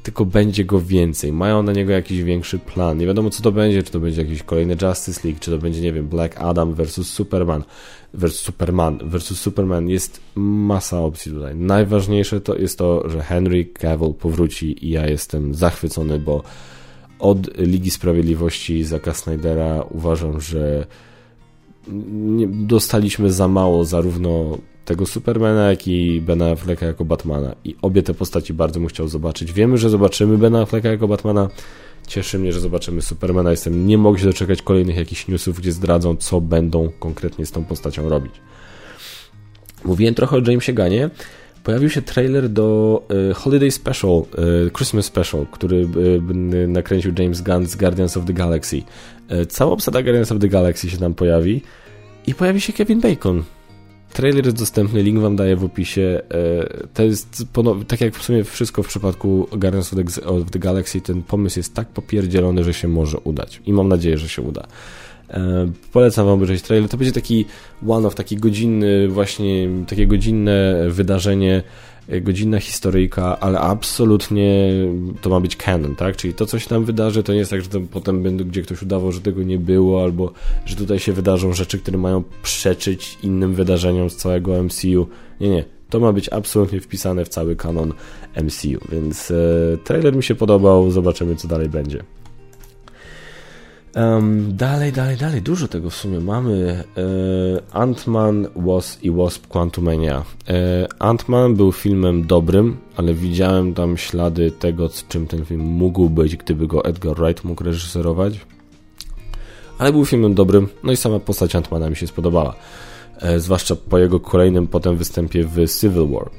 [0.08, 1.32] tylko będzie go więcej.
[1.32, 2.98] Mają na niego jakiś większy plan.
[2.98, 5.80] Nie wiadomo, co to będzie, czy to będzie jakiś kolejny Justice League, czy to będzie,
[5.80, 7.64] nie wiem, Black Adam versus Superman,
[8.14, 9.88] versus Superman, versus Superman.
[9.88, 11.56] Jest masa opcji tutaj.
[11.56, 16.42] Najważniejsze to jest to, że Henry Cavill powróci i ja jestem zachwycony, bo
[17.18, 20.86] od Ligi Sprawiedliwości Zaka Snydera uważam, że
[22.48, 27.54] dostaliśmy za mało zarówno tego Supermana, jak i Bena Afflecka jako Batmana.
[27.64, 29.52] I obie te postaci bardzo bym chciał zobaczyć.
[29.52, 31.48] Wiemy, że zobaczymy Bena Afflecka jako Batmana.
[32.06, 33.50] Cieszy mnie, że zobaczymy Supermana.
[33.50, 37.64] Jestem, nie mogę się doczekać kolejnych jakichś newsów, gdzie zdradzą, co będą konkretnie z tą
[37.64, 38.32] postacią robić.
[39.84, 41.10] Mówiłem trochę o Jamesie Ganie.
[41.64, 44.22] Pojawił się trailer do y, Holiday Special,
[44.66, 45.76] y, Christmas Special, który
[46.64, 48.82] y, nakręcił James Gunn z Guardians of the Galaxy.
[49.48, 51.62] Cała obsada Guardians of the Galaxy się tam pojawi
[52.26, 53.42] i pojawi się Kevin Bacon.
[54.12, 56.22] Trailer jest dostępny, link wam daję w opisie.
[56.30, 57.44] E, to jest,
[57.88, 59.94] tak jak w sumie wszystko w przypadku Guardians
[60.24, 63.62] of the Galaxy, ten pomysł jest tak popierdzielony, że się może udać.
[63.66, 64.66] I mam nadzieję, że się uda.
[65.30, 66.90] E, polecam wam obejrzeć trailer.
[66.90, 67.44] To będzie taki
[67.88, 71.62] one-off, taki godzinny, właśnie takie godzinne wydarzenie
[72.20, 74.72] godzinna historyjka, ale absolutnie
[75.20, 76.16] to ma być canon, tak?
[76.16, 78.82] Czyli to, co się tam wydarzy, to nie jest tak, że potem będzie gdzie ktoś
[78.82, 80.32] udawał, że tego nie było, albo
[80.66, 85.08] że tutaj się wydarzą rzeczy, które mają przeczyć innym wydarzeniom z całego MCU.
[85.40, 85.64] Nie, nie.
[85.90, 87.92] To ma być absolutnie wpisane w cały kanon
[88.42, 89.34] MCU, więc e,
[89.84, 92.02] trailer mi się podobał, zobaczymy co dalej będzie.
[93.94, 96.84] Um, dalej, dalej, dalej, dużo tego w sumie mamy.
[96.96, 100.24] E, Ant-Man Was i Wasp Quantumania.
[100.48, 106.36] E, Ant-Man był filmem dobrym, ale widziałem tam ślady tego, czym ten film mógł być,
[106.36, 108.40] gdyby go Edgar Wright mógł reżyserować.
[109.78, 112.54] Ale był filmem dobrym, no i sama postać Ant-Mana mi się spodobała.
[113.20, 116.30] E, zwłaszcza po jego kolejnym potem występie w Civil War.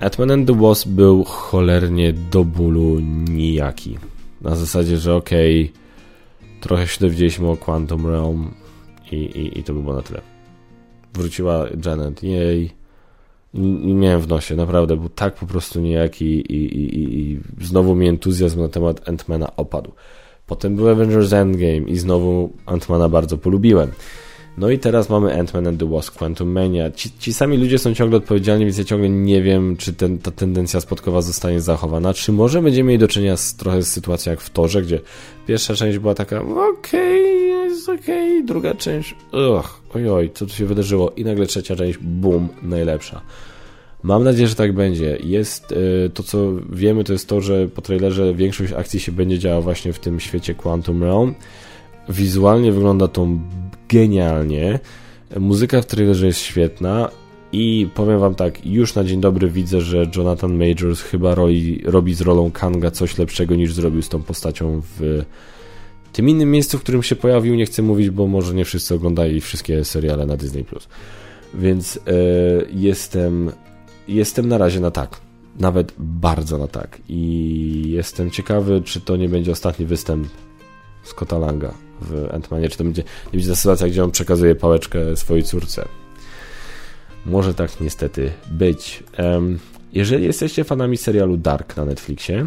[0.00, 3.98] Ant-Man and the Wasp był cholernie do bólu nijaki.
[4.40, 5.64] Na zasadzie, że okej...
[5.64, 5.79] Okay,
[6.60, 8.54] trochę się dowiedzieliśmy o Quantum Realm
[9.12, 10.20] i, i, i to by było na tyle.
[11.14, 12.80] Wróciła Janet, jej.
[13.54, 17.94] Nie miałem w nosie, naprawdę, był tak po prostu niejaki i, i, i, i znowu
[17.94, 19.92] mi entuzjazm na temat Antmana opadł.
[20.46, 23.90] Potem był Avengers Endgame i znowu Antmana bardzo polubiłem.
[24.60, 26.90] No i teraz mamy Ant-Man and the Wasp Quantum Mania.
[26.90, 30.30] Ci, ci, sami ludzie są ciągle odpowiedzialni, więc ja ciągle nie wiem, czy ten, ta
[30.30, 34.40] tendencja spotkowa zostanie zachowana, czy może będziemy mieli do czynienia z trochę z sytuacją jak
[34.40, 35.00] w Torze, gdzie
[35.46, 38.44] pierwsza część była taka okej, okay, jest okej, okay.
[38.44, 43.20] druga część ugh, ojoj, co tu się wydarzyło i nagle trzecia część, boom, najlepsza.
[44.02, 45.18] Mam nadzieję, że tak będzie.
[45.22, 49.38] Jest y, to, co wiemy, to jest to, że po trailerze większość akcji się będzie
[49.38, 51.34] działa właśnie w tym świecie Quantum Realm.
[52.08, 53.28] Wizualnie wygląda to
[53.90, 54.78] genialnie.
[55.40, 57.10] Muzyka w trailerze jest świetna
[57.52, 62.14] i powiem wam tak, już na dzień dobry widzę, że Jonathan Majors chyba roli, robi
[62.14, 65.24] z rolą Kanga coś lepszego niż zrobił z tą postacią w
[66.12, 67.54] tym innym miejscu, w którym się pojawił.
[67.54, 70.64] Nie chcę mówić, bo może nie wszyscy oglądali wszystkie seriale na Disney+.
[71.54, 72.00] Więc e,
[72.72, 73.52] jestem,
[74.08, 75.20] jestem na razie na tak.
[75.58, 76.98] Nawet bardzo na tak.
[77.08, 80.28] I jestem ciekawy, czy to nie będzie ostatni występ
[81.02, 85.16] Scotta Langa w Ant-Manie, czy to będzie, nie będzie ta sytuacja, gdzie on przekazuje pałeczkę
[85.16, 85.88] swojej córce.
[87.26, 89.02] Może tak niestety być.
[89.92, 92.46] Jeżeli jesteście fanami serialu Dark na Netflixie,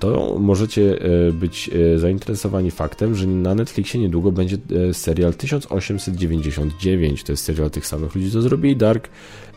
[0.00, 4.56] to możecie e, być e, zainteresowani faktem, że na Netflixie niedługo będzie
[4.90, 7.24] e, serial 1899.
[7.24, 9.08] To jest serial tych samych ludzi, co zrobili Dark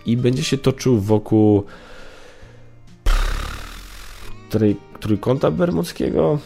[0.05, 1.63] i będzie się toczył wokół
[4.99, 6.39] trójkąta bermudzkiego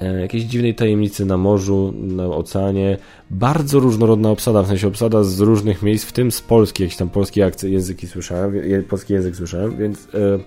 [0.00, 2.98] jakiejś dziwnej tajemnicy na morzu, na oceanie.
[3.30, 7.08] Bardzo różnorodna obsada, w sensie obsada z różnych miejsc, w tym z Polski, jakieś tam
[7.08, 8.52] polskie akcje, języki słyszałem,
[8.88, 10.38] polski język słyszałem, więc e,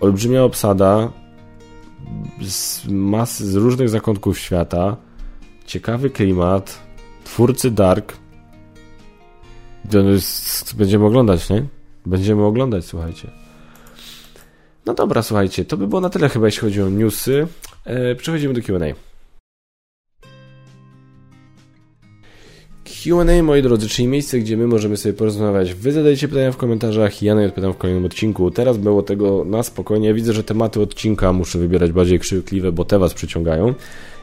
[0.00, 1.12] olbrzymia obsada
[2.42, 4.96] z mas, z różnych zakątków świata,
[5.66, 6.78] ciekawy klimat,
[7.24, 8.16] twórcy Dark.
[10.76, 11.64] Będziemy oglądać, nie?
[12.06, 13.30] Będziemy oglądać, słuchajcie.
[14.86, 17.46] No dobra, słuchajcie, to by było na tyle chyba, jeśli chodzi o newsy.
[17.88, 18.94] E, przechodzimy do Q&A.
[22.84, 25.74] Q&A, moi drodzy, czyli miejsce, gdzie my możemy sobie porozmawiać.
[25.74, 28.50] Wy zadajcie pytania w komentarzach, ja na nie odpowiadam w kolejnym odcinku.
[28.50, 30.14] Teraz było tego na spokojnie.
[30.14, 33.74] Widzę, że tematy odcinka muszę wybierać bardziej krzykliwe, bo te was przyciągają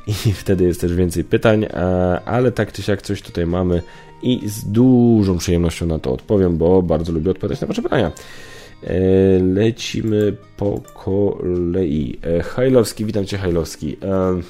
[0.07, 1.65] i wtedy jest też więcej pytań,
[2.25, 3.81] ale tak czy siak coś tutaj mamy
[4.23, 8.11] i z dużą przyjemnością na to odpowiem, bo bardzo lubię odpowiadać na wasze pytania.
[8.85, 12.19] E, lecimy po kolei.
[12.23, 13.97] E, Hajlowski, witam cię Hajlowski.
[14.03, 14.41] E,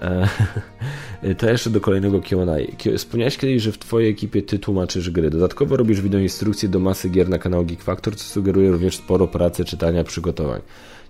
[1.38, 2.56] to jeszcze do kolejnego Q&A.
[2.96, 5.30] Wspomniałeś kiedyś, że w twojej ekipie ty tłumaczysz gry.
[5.30, 9.64] Dodatkowo robisz instrukcje do masy gier na kanał Geek Factor, co sugeruje również sporo pracy,
[9.64, 10.60] czytania, przygotowań.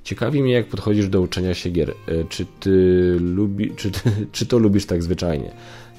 [0.05, 1.95] Ciekawi mnie, jak podchodzisz do uczenia się gier.
[2.29, 2.71] Czy ty
[3.21, 4.01] lubi, czy, ty,
[4.33, 5.51] czy to lubisz tak zwyczajnie?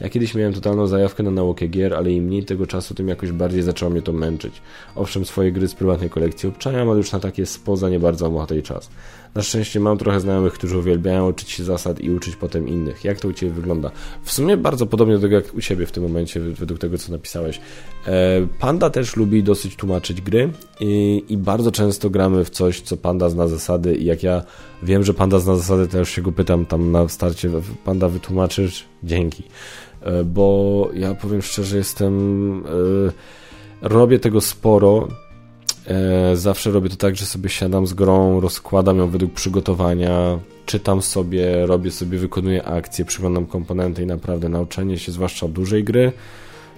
[0.01, 3.31] Ja kiedyś miałem totalną zajawkę na naukę gier, ale im mniej tego czasu, tym jakoś
[3.31, 4.61] bardziej zaczęło mnie to męczyć.
[4.95, 8.47] Owszem, swoje gry z prywatnej kolekcji obczajam, ale już na takie spoza nie bardzo mam
[8.47, 8.89] tej czas.
[9.35, 13.03] Na szczęście mam trochę znajomych, którzy uwielbiają uczyć się zasad i uczyć potem innych.
[13.03, 13.91] Jak to u Ciebie wygląda?
[14.23, 17.11] W sumie bardzo podobnie do tego, jak u Ciebie w tym momencie, według tego, co
[17.11, 17.61] napisałeś.
[18.07, 22.97] E, Panda też lubi dosyć tłumaczyć gry i, i bardzo często gramy w coś, co
[22.97, 24.43] Panda zna zasady i jak ja
[24.83, 27.49] wiem, że Panda zna zasady, to już się go pytam tam na starcie,
[27.85, 28.85] Panda wytłumaczysz?
[29.03, 29.43] Dzięki.
[30.05, 32.63] E, bo ja powiem szczerze, jestem.
[33.81, 35.07] E, robię tego sporo.
[35.87, 41.01] E, zawsze robię to tak, że sobie siadam z grą, rozkładam ją według przygotowania, czytam
[41.01, 46.11] sobie, robię sobie, wykonuję akcje, przyglądam komponenty i naprawdę nauczenie się, zwłaszcza dużej gry,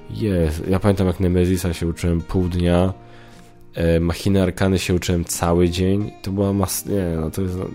[0.09, 0.67] jest.
[0.69, 2.93] Ja pamiętam jak Nemezisa się uczyłem pół dnia,
[3.99, 6.11] Machiny Arkany się uczyłem cały dzień.
[6.21, 6.85] To była mas...
[6.85, 7.57] Nie, no to jest...
[7.57, 7.65] No,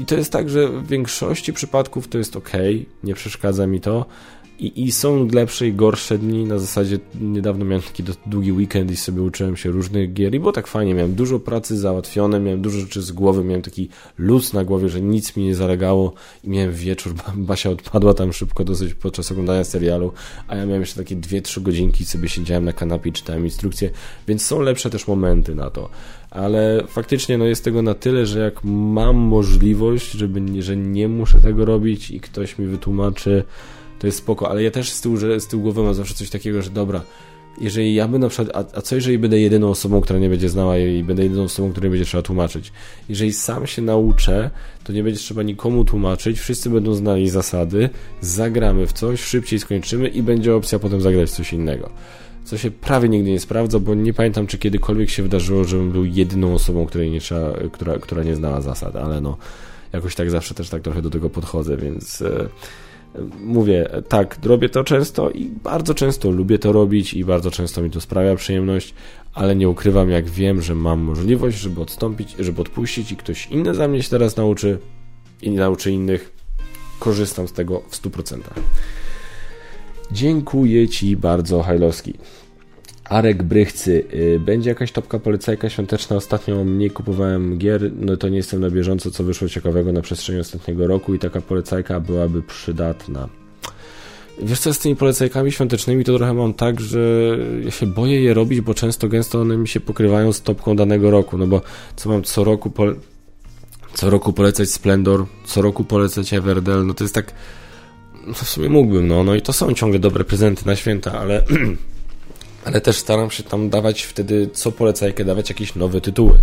[0.00, 2.52] I to jest tak, że w większości przypadków to jest ok,
[3.04, 4.06] nie przeszkadza mi to,
[4.58, 6.44] i, I są lepsze i gorsze dni.
[6.44, 10.52] Na zasadzie niedawno miałem taki długi weekend i sobie uczyłem się różnych gier i było
[10.52, 10.94] tak fajnie.
[10.94, 13.88] Miałem dużo pracy załatwione, miałem dużo rzeczy z głowy, miałem taki
[14.18, 16.12] luz na głowie, że nic mi nie zalegało
[16.44, 17.14] i miałem wieczór.
[17.36, 20.12] Basia odpadła tam szybko dosyć podczas oglądania serialu,
[20.48, 23.90] a ja miałem jeszcze takie 2-3 godzinki sobie siedziałem na kanapie i czytałem instrukcje,
[24.28, 25.90] więc są lepsze też momenty na to
[26.34, 31.40] ale faktycznie no jest tego na tyle, że jak mam możliwość, żeby, że nie muszę
[31.40, 33.44] tego robić i ktoś mi wytłumaczy,
[33.98, 36.62] to jest spoko, ale ja też z tyłu, z tyłu głowy mam zawsze coś takiego,
[36.62, 37.00] że dobra,
[37.60, 40.48] jeżeli ja bym na przykład, a, a co jeżeli będę jedyną osobą, która nie będzie
[40.48, 42.72] znała i będę jedyną osobą, której będzie trzeba tłumaczyć?
[43.08, 44.50] Jeżeli sam się nauczę,
[44.84, 47.90] to nie będzie trzeba nikomu tłumaczyć, wszyscy będą znali zasady,
[48.20, 51.90] zagramy w coś, szybciej skończymy i będzie opcja potem zagrać coś innego.
[52.44, 56.04] Co się prawie nigdy nie sprawdza, bo nie pamiętam, czy kiedykolwiek się wydarzyło, żebym był
[56.04, 59.36] jedyną osobą, której nie trzeba, która, która nie znała zasad, ale no,
[59.92, 62.22] jakoś tak zawsze też tak trochę do tego podchodzę, więc...
[62.22, 62.48] E,
[63.40, 67.90] mówię, tak, robię to często i bardzo często lubię to robić i bardzo często mi
[67.90, 68.94] to sprawia przyjemność,
[69.34, 73.74] ale nie ukrywam, jak wiem, że mam możliwość, żeby odstąpić, żeby odpuścić i ktoś inny
[73.74, 74.78] za mnie się teraz nauczy
[75.42, 76.32] i nauczy innych,
[76.98, 78.38] korzystam z tego w 100%.
[80.12, 82.14] Dziękuję Ci bardzo, Hajlowski.
[83.04, 84.04] Arek Brychcy.
[84.14, 86.16] Y, będzie jakaś topka polecajka świąteczna?
[86.16, 90.40] Ostatnio mniej kupowałem gier, no to nie jestem na bieżąco, co wyszło ciekawego na przestrzeni
[90.40, 93.28] ostatniego roku i taka polecajka byłaby przydatna.
[94.42, 96.98] Wiesz co, z tymi polecajkami świątecznymi to trochę mam tak, że
[97.64, 101.10] ja się boję je robić, bo często, gęsto one mi się pokrywają z topką danego
[101.10, 101.60] roku, no bo
[101.96, 102.94] co mam co roku pole...
[103.94, 107.32] co roku polecać Splendor, co roku polecać Everdell, no to jest tak
[108.26, 111.44] no w sumie mógłbym, no, no i to są ciągle dobre prezenty na święta, ale
[112.64, 116.38] ale też staram się tam dawać wtedy, co polecajkę, dawać jakieś nowe tytuły.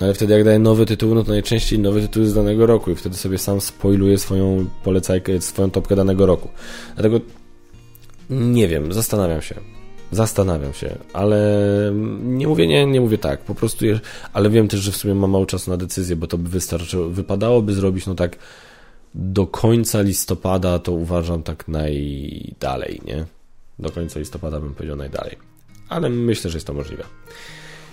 [0.00, 2.90] No ale wtedy jak daję nowy tytuł, no to najczęściej nowy tytuł z danego roku
[2.90, 6.48] i wtedy sobie sam spoiluję swoją polecajkę, swoją topkę danego roku.
[6.94, 7.20] Dlatego
[8.30, 9.54] nie wiem, zastanawiam się.
[10.12, 11.60] Zastanawiam się, ale
[12.22, 13.84] nie mówię nie, nie mówię tak, po prostu,
[14.32, 17.08] ale wiem też, że w sumie mam mało czasu na decyzję, bo to by wystarczyło,
[17.08, 18.36] wypadałoby zrobić, no tak
[19.14, 23.24] do końca listopada to uważam tak najdalej, nie?
[23.82, 25.36] Do końca listopada bym powiedział najdalej.
[25.88, 27.04] Ale myślę, że jest to możliwe.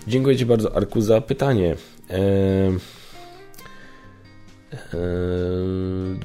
[0.08, 1.76] Dziękuję Ci bardzo, Arku, za pytanie.
[2.10, 2.78] Eee...
[4.94, 6.20] Eee...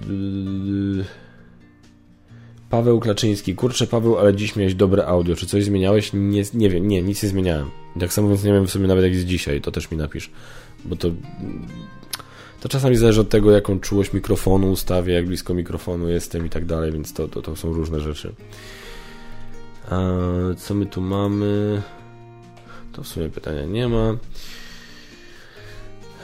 [2.70, 3.54] Paweł Klaczyński.
[3.54, 5.36] Kurczę, Paweł, ale dziś miałeś dobre audio.
[5.36, 6.10] Czy coś zmieniałeś?
[6.12, 7.70] Nie, nie wiem, nie, nic nie zmieniałem.
[8.00, 10.30] Tak samo więc nie wiem w sumie nawet jak jest dzisiaj, to też mi napisz.
[10.84, 11.10] Bo to...
[12.60, 16.64] To czasami zależy od tego, jaką czułość mikrofonu ustawię, jak blisko mikrofonu jestem i tak
[16.64, 18.34] dalej, więc to, to, to są różne rzeczy.
[20.56, 21.82] Co my tu mamy?
[22.92, 24.16] To w sumie pytania nie ma.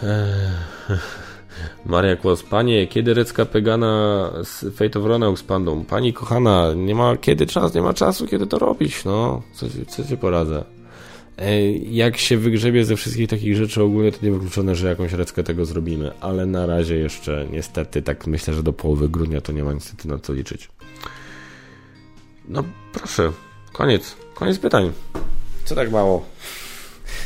[1.87, 5.85] Maria Kłos, panie, kiedy Recka Pegana z Fate of Rona expandą?
[5.85, 9.43] Pani kochana, nie ma kiedy czas, nie ma czasu, kiedy to robić, no.
[9.53, 10.65] Co, co ci poradzę?
[11.91, 15.65] Jak się wygrzebie ze wszystkich takich rzeczy ogólnie, to nie wykluczone, że jakąś reckę tego
[15.65, 19.73] zrobimy, ale na razie jeszcze niestety, tak myślę, że do połowy grudnia to nie ma
[19.73, 20.69] niestety na co liczyć.
[22.49, 23.33] No proszę,
[23.73, 24.93] koniec, koniec pytań.
[25.65, 26.25] Co tak mało?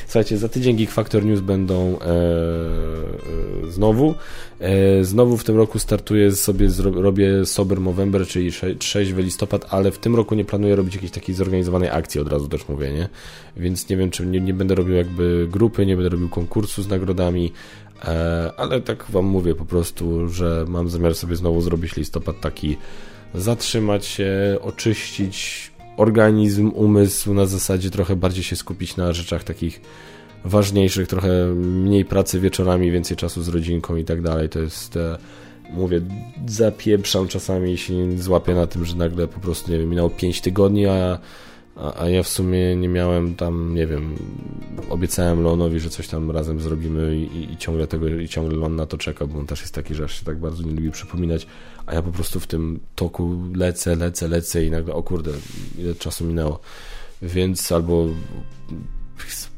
[0.07, 4.15] Słuchajcie, za tydzień Geek Factor News będą e, e, znowu.
[4.61, 9.99] E, znowu w tym roku startuję sobie, robię Sober November, czyli 6 listopad, ale w
[9.99, 13.09] tym roku nie planuję robić jakiejś takiej zorganizowanej akcji, od razu też mówię, nie?
[13.57, 16.89] Więc nie wiem, czy nie, nie będę robił jakby grupy, nie będę robił konkursu z
[16.89, 17.53] nagrodami,
[18.05, 22.77] e, ale tak wam mówię po prostu, że mam zamiar sobie znowu zrobić listopad taki
[23.35, 29.81] zatrzymać się, oczyścić organizm, umysł, na zasadzie trochę bardziej się skupić na rzeczach takich
[30.45, 34.49] ważniejszych, trochę mniej pracy wieczorami, więcej czasu z rodzinką i tak dalej.
[34.49, 35.19] To jest, e,
[35.71, 36.01] mówię,
[36.47, 40.87] zapieprzam czasami się złapię na tym, że nagle po prostu, nie wiem, minęło 5 tygodni,
[40.87, 41.19] a,
[41.77, 44.15] a, a, ja w sumie nie miałem tam, nie wiem,
[44.89, 48.87] obiecałem Leonowi, że coś tam razem zrobimy i, i ciągle tego, i ciągle Leon na
[48.87, 51.47] to czeka, bo on też jest taki, że aż się tak bardzo nie lubi przypominać,
[51.87, 55.31] a ja po prostu w tym toku lecę, lecę, lecę i nagle, o kurde,
[55.79, 56.61] ile czasu minęło.
[57.23, 58.07] Więc albo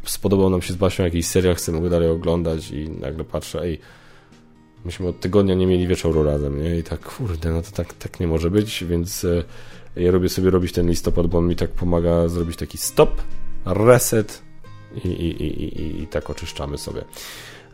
[0.05, 3.79] spodobał nam się z Basią jakiś serial, chcemy go dalej oglądać i nagle patrzę, ej,
[4.85, 6.79] myśmy od tygodnia nie mieli wieczoru razem, nie?
[6.79, 9.45] I tak, kurde, no to tak, tak nie może być, więc e,
[9.97, 13.23] ja robię sobie robić ten listopad, bo on mi tak pomaga zrobić taki stop,
[13.65, 14.43] reset
[15.05, 17.05] i, i, i, i, i tak oczyszczamy sobie.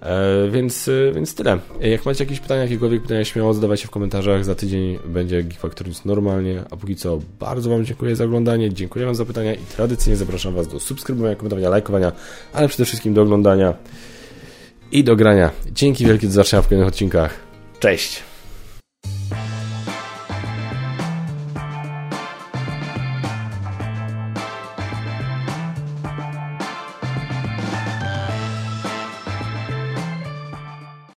[0.03, 1.59] E, więc, e, więc tyle.
[1.81, 4.45] Jak macie jakieś pytania, jakiekolwiek pytania, śmiało zadawajcie w komentarzach.
[4.45, 6.63] Za tydzień będzie Geek Factor News normalnie.
[6.71, 8.73] A póki co, bardzo Wam dziękuję za oglądanie.
[8.73, 12.13] Dziękuję Wam za pytania i tradycyjnie zapraszam Was do subskrybowania, komentowania, lajkowania,
[12.53, 13.75] ale przede wszystkim do oglądania
[14.93, 15.51] i do grania.
[15.73, 17.41] Dzięki wielkie do zobaczenia w kolejnych odcinkach.
[17.81, 18.32] Cześć!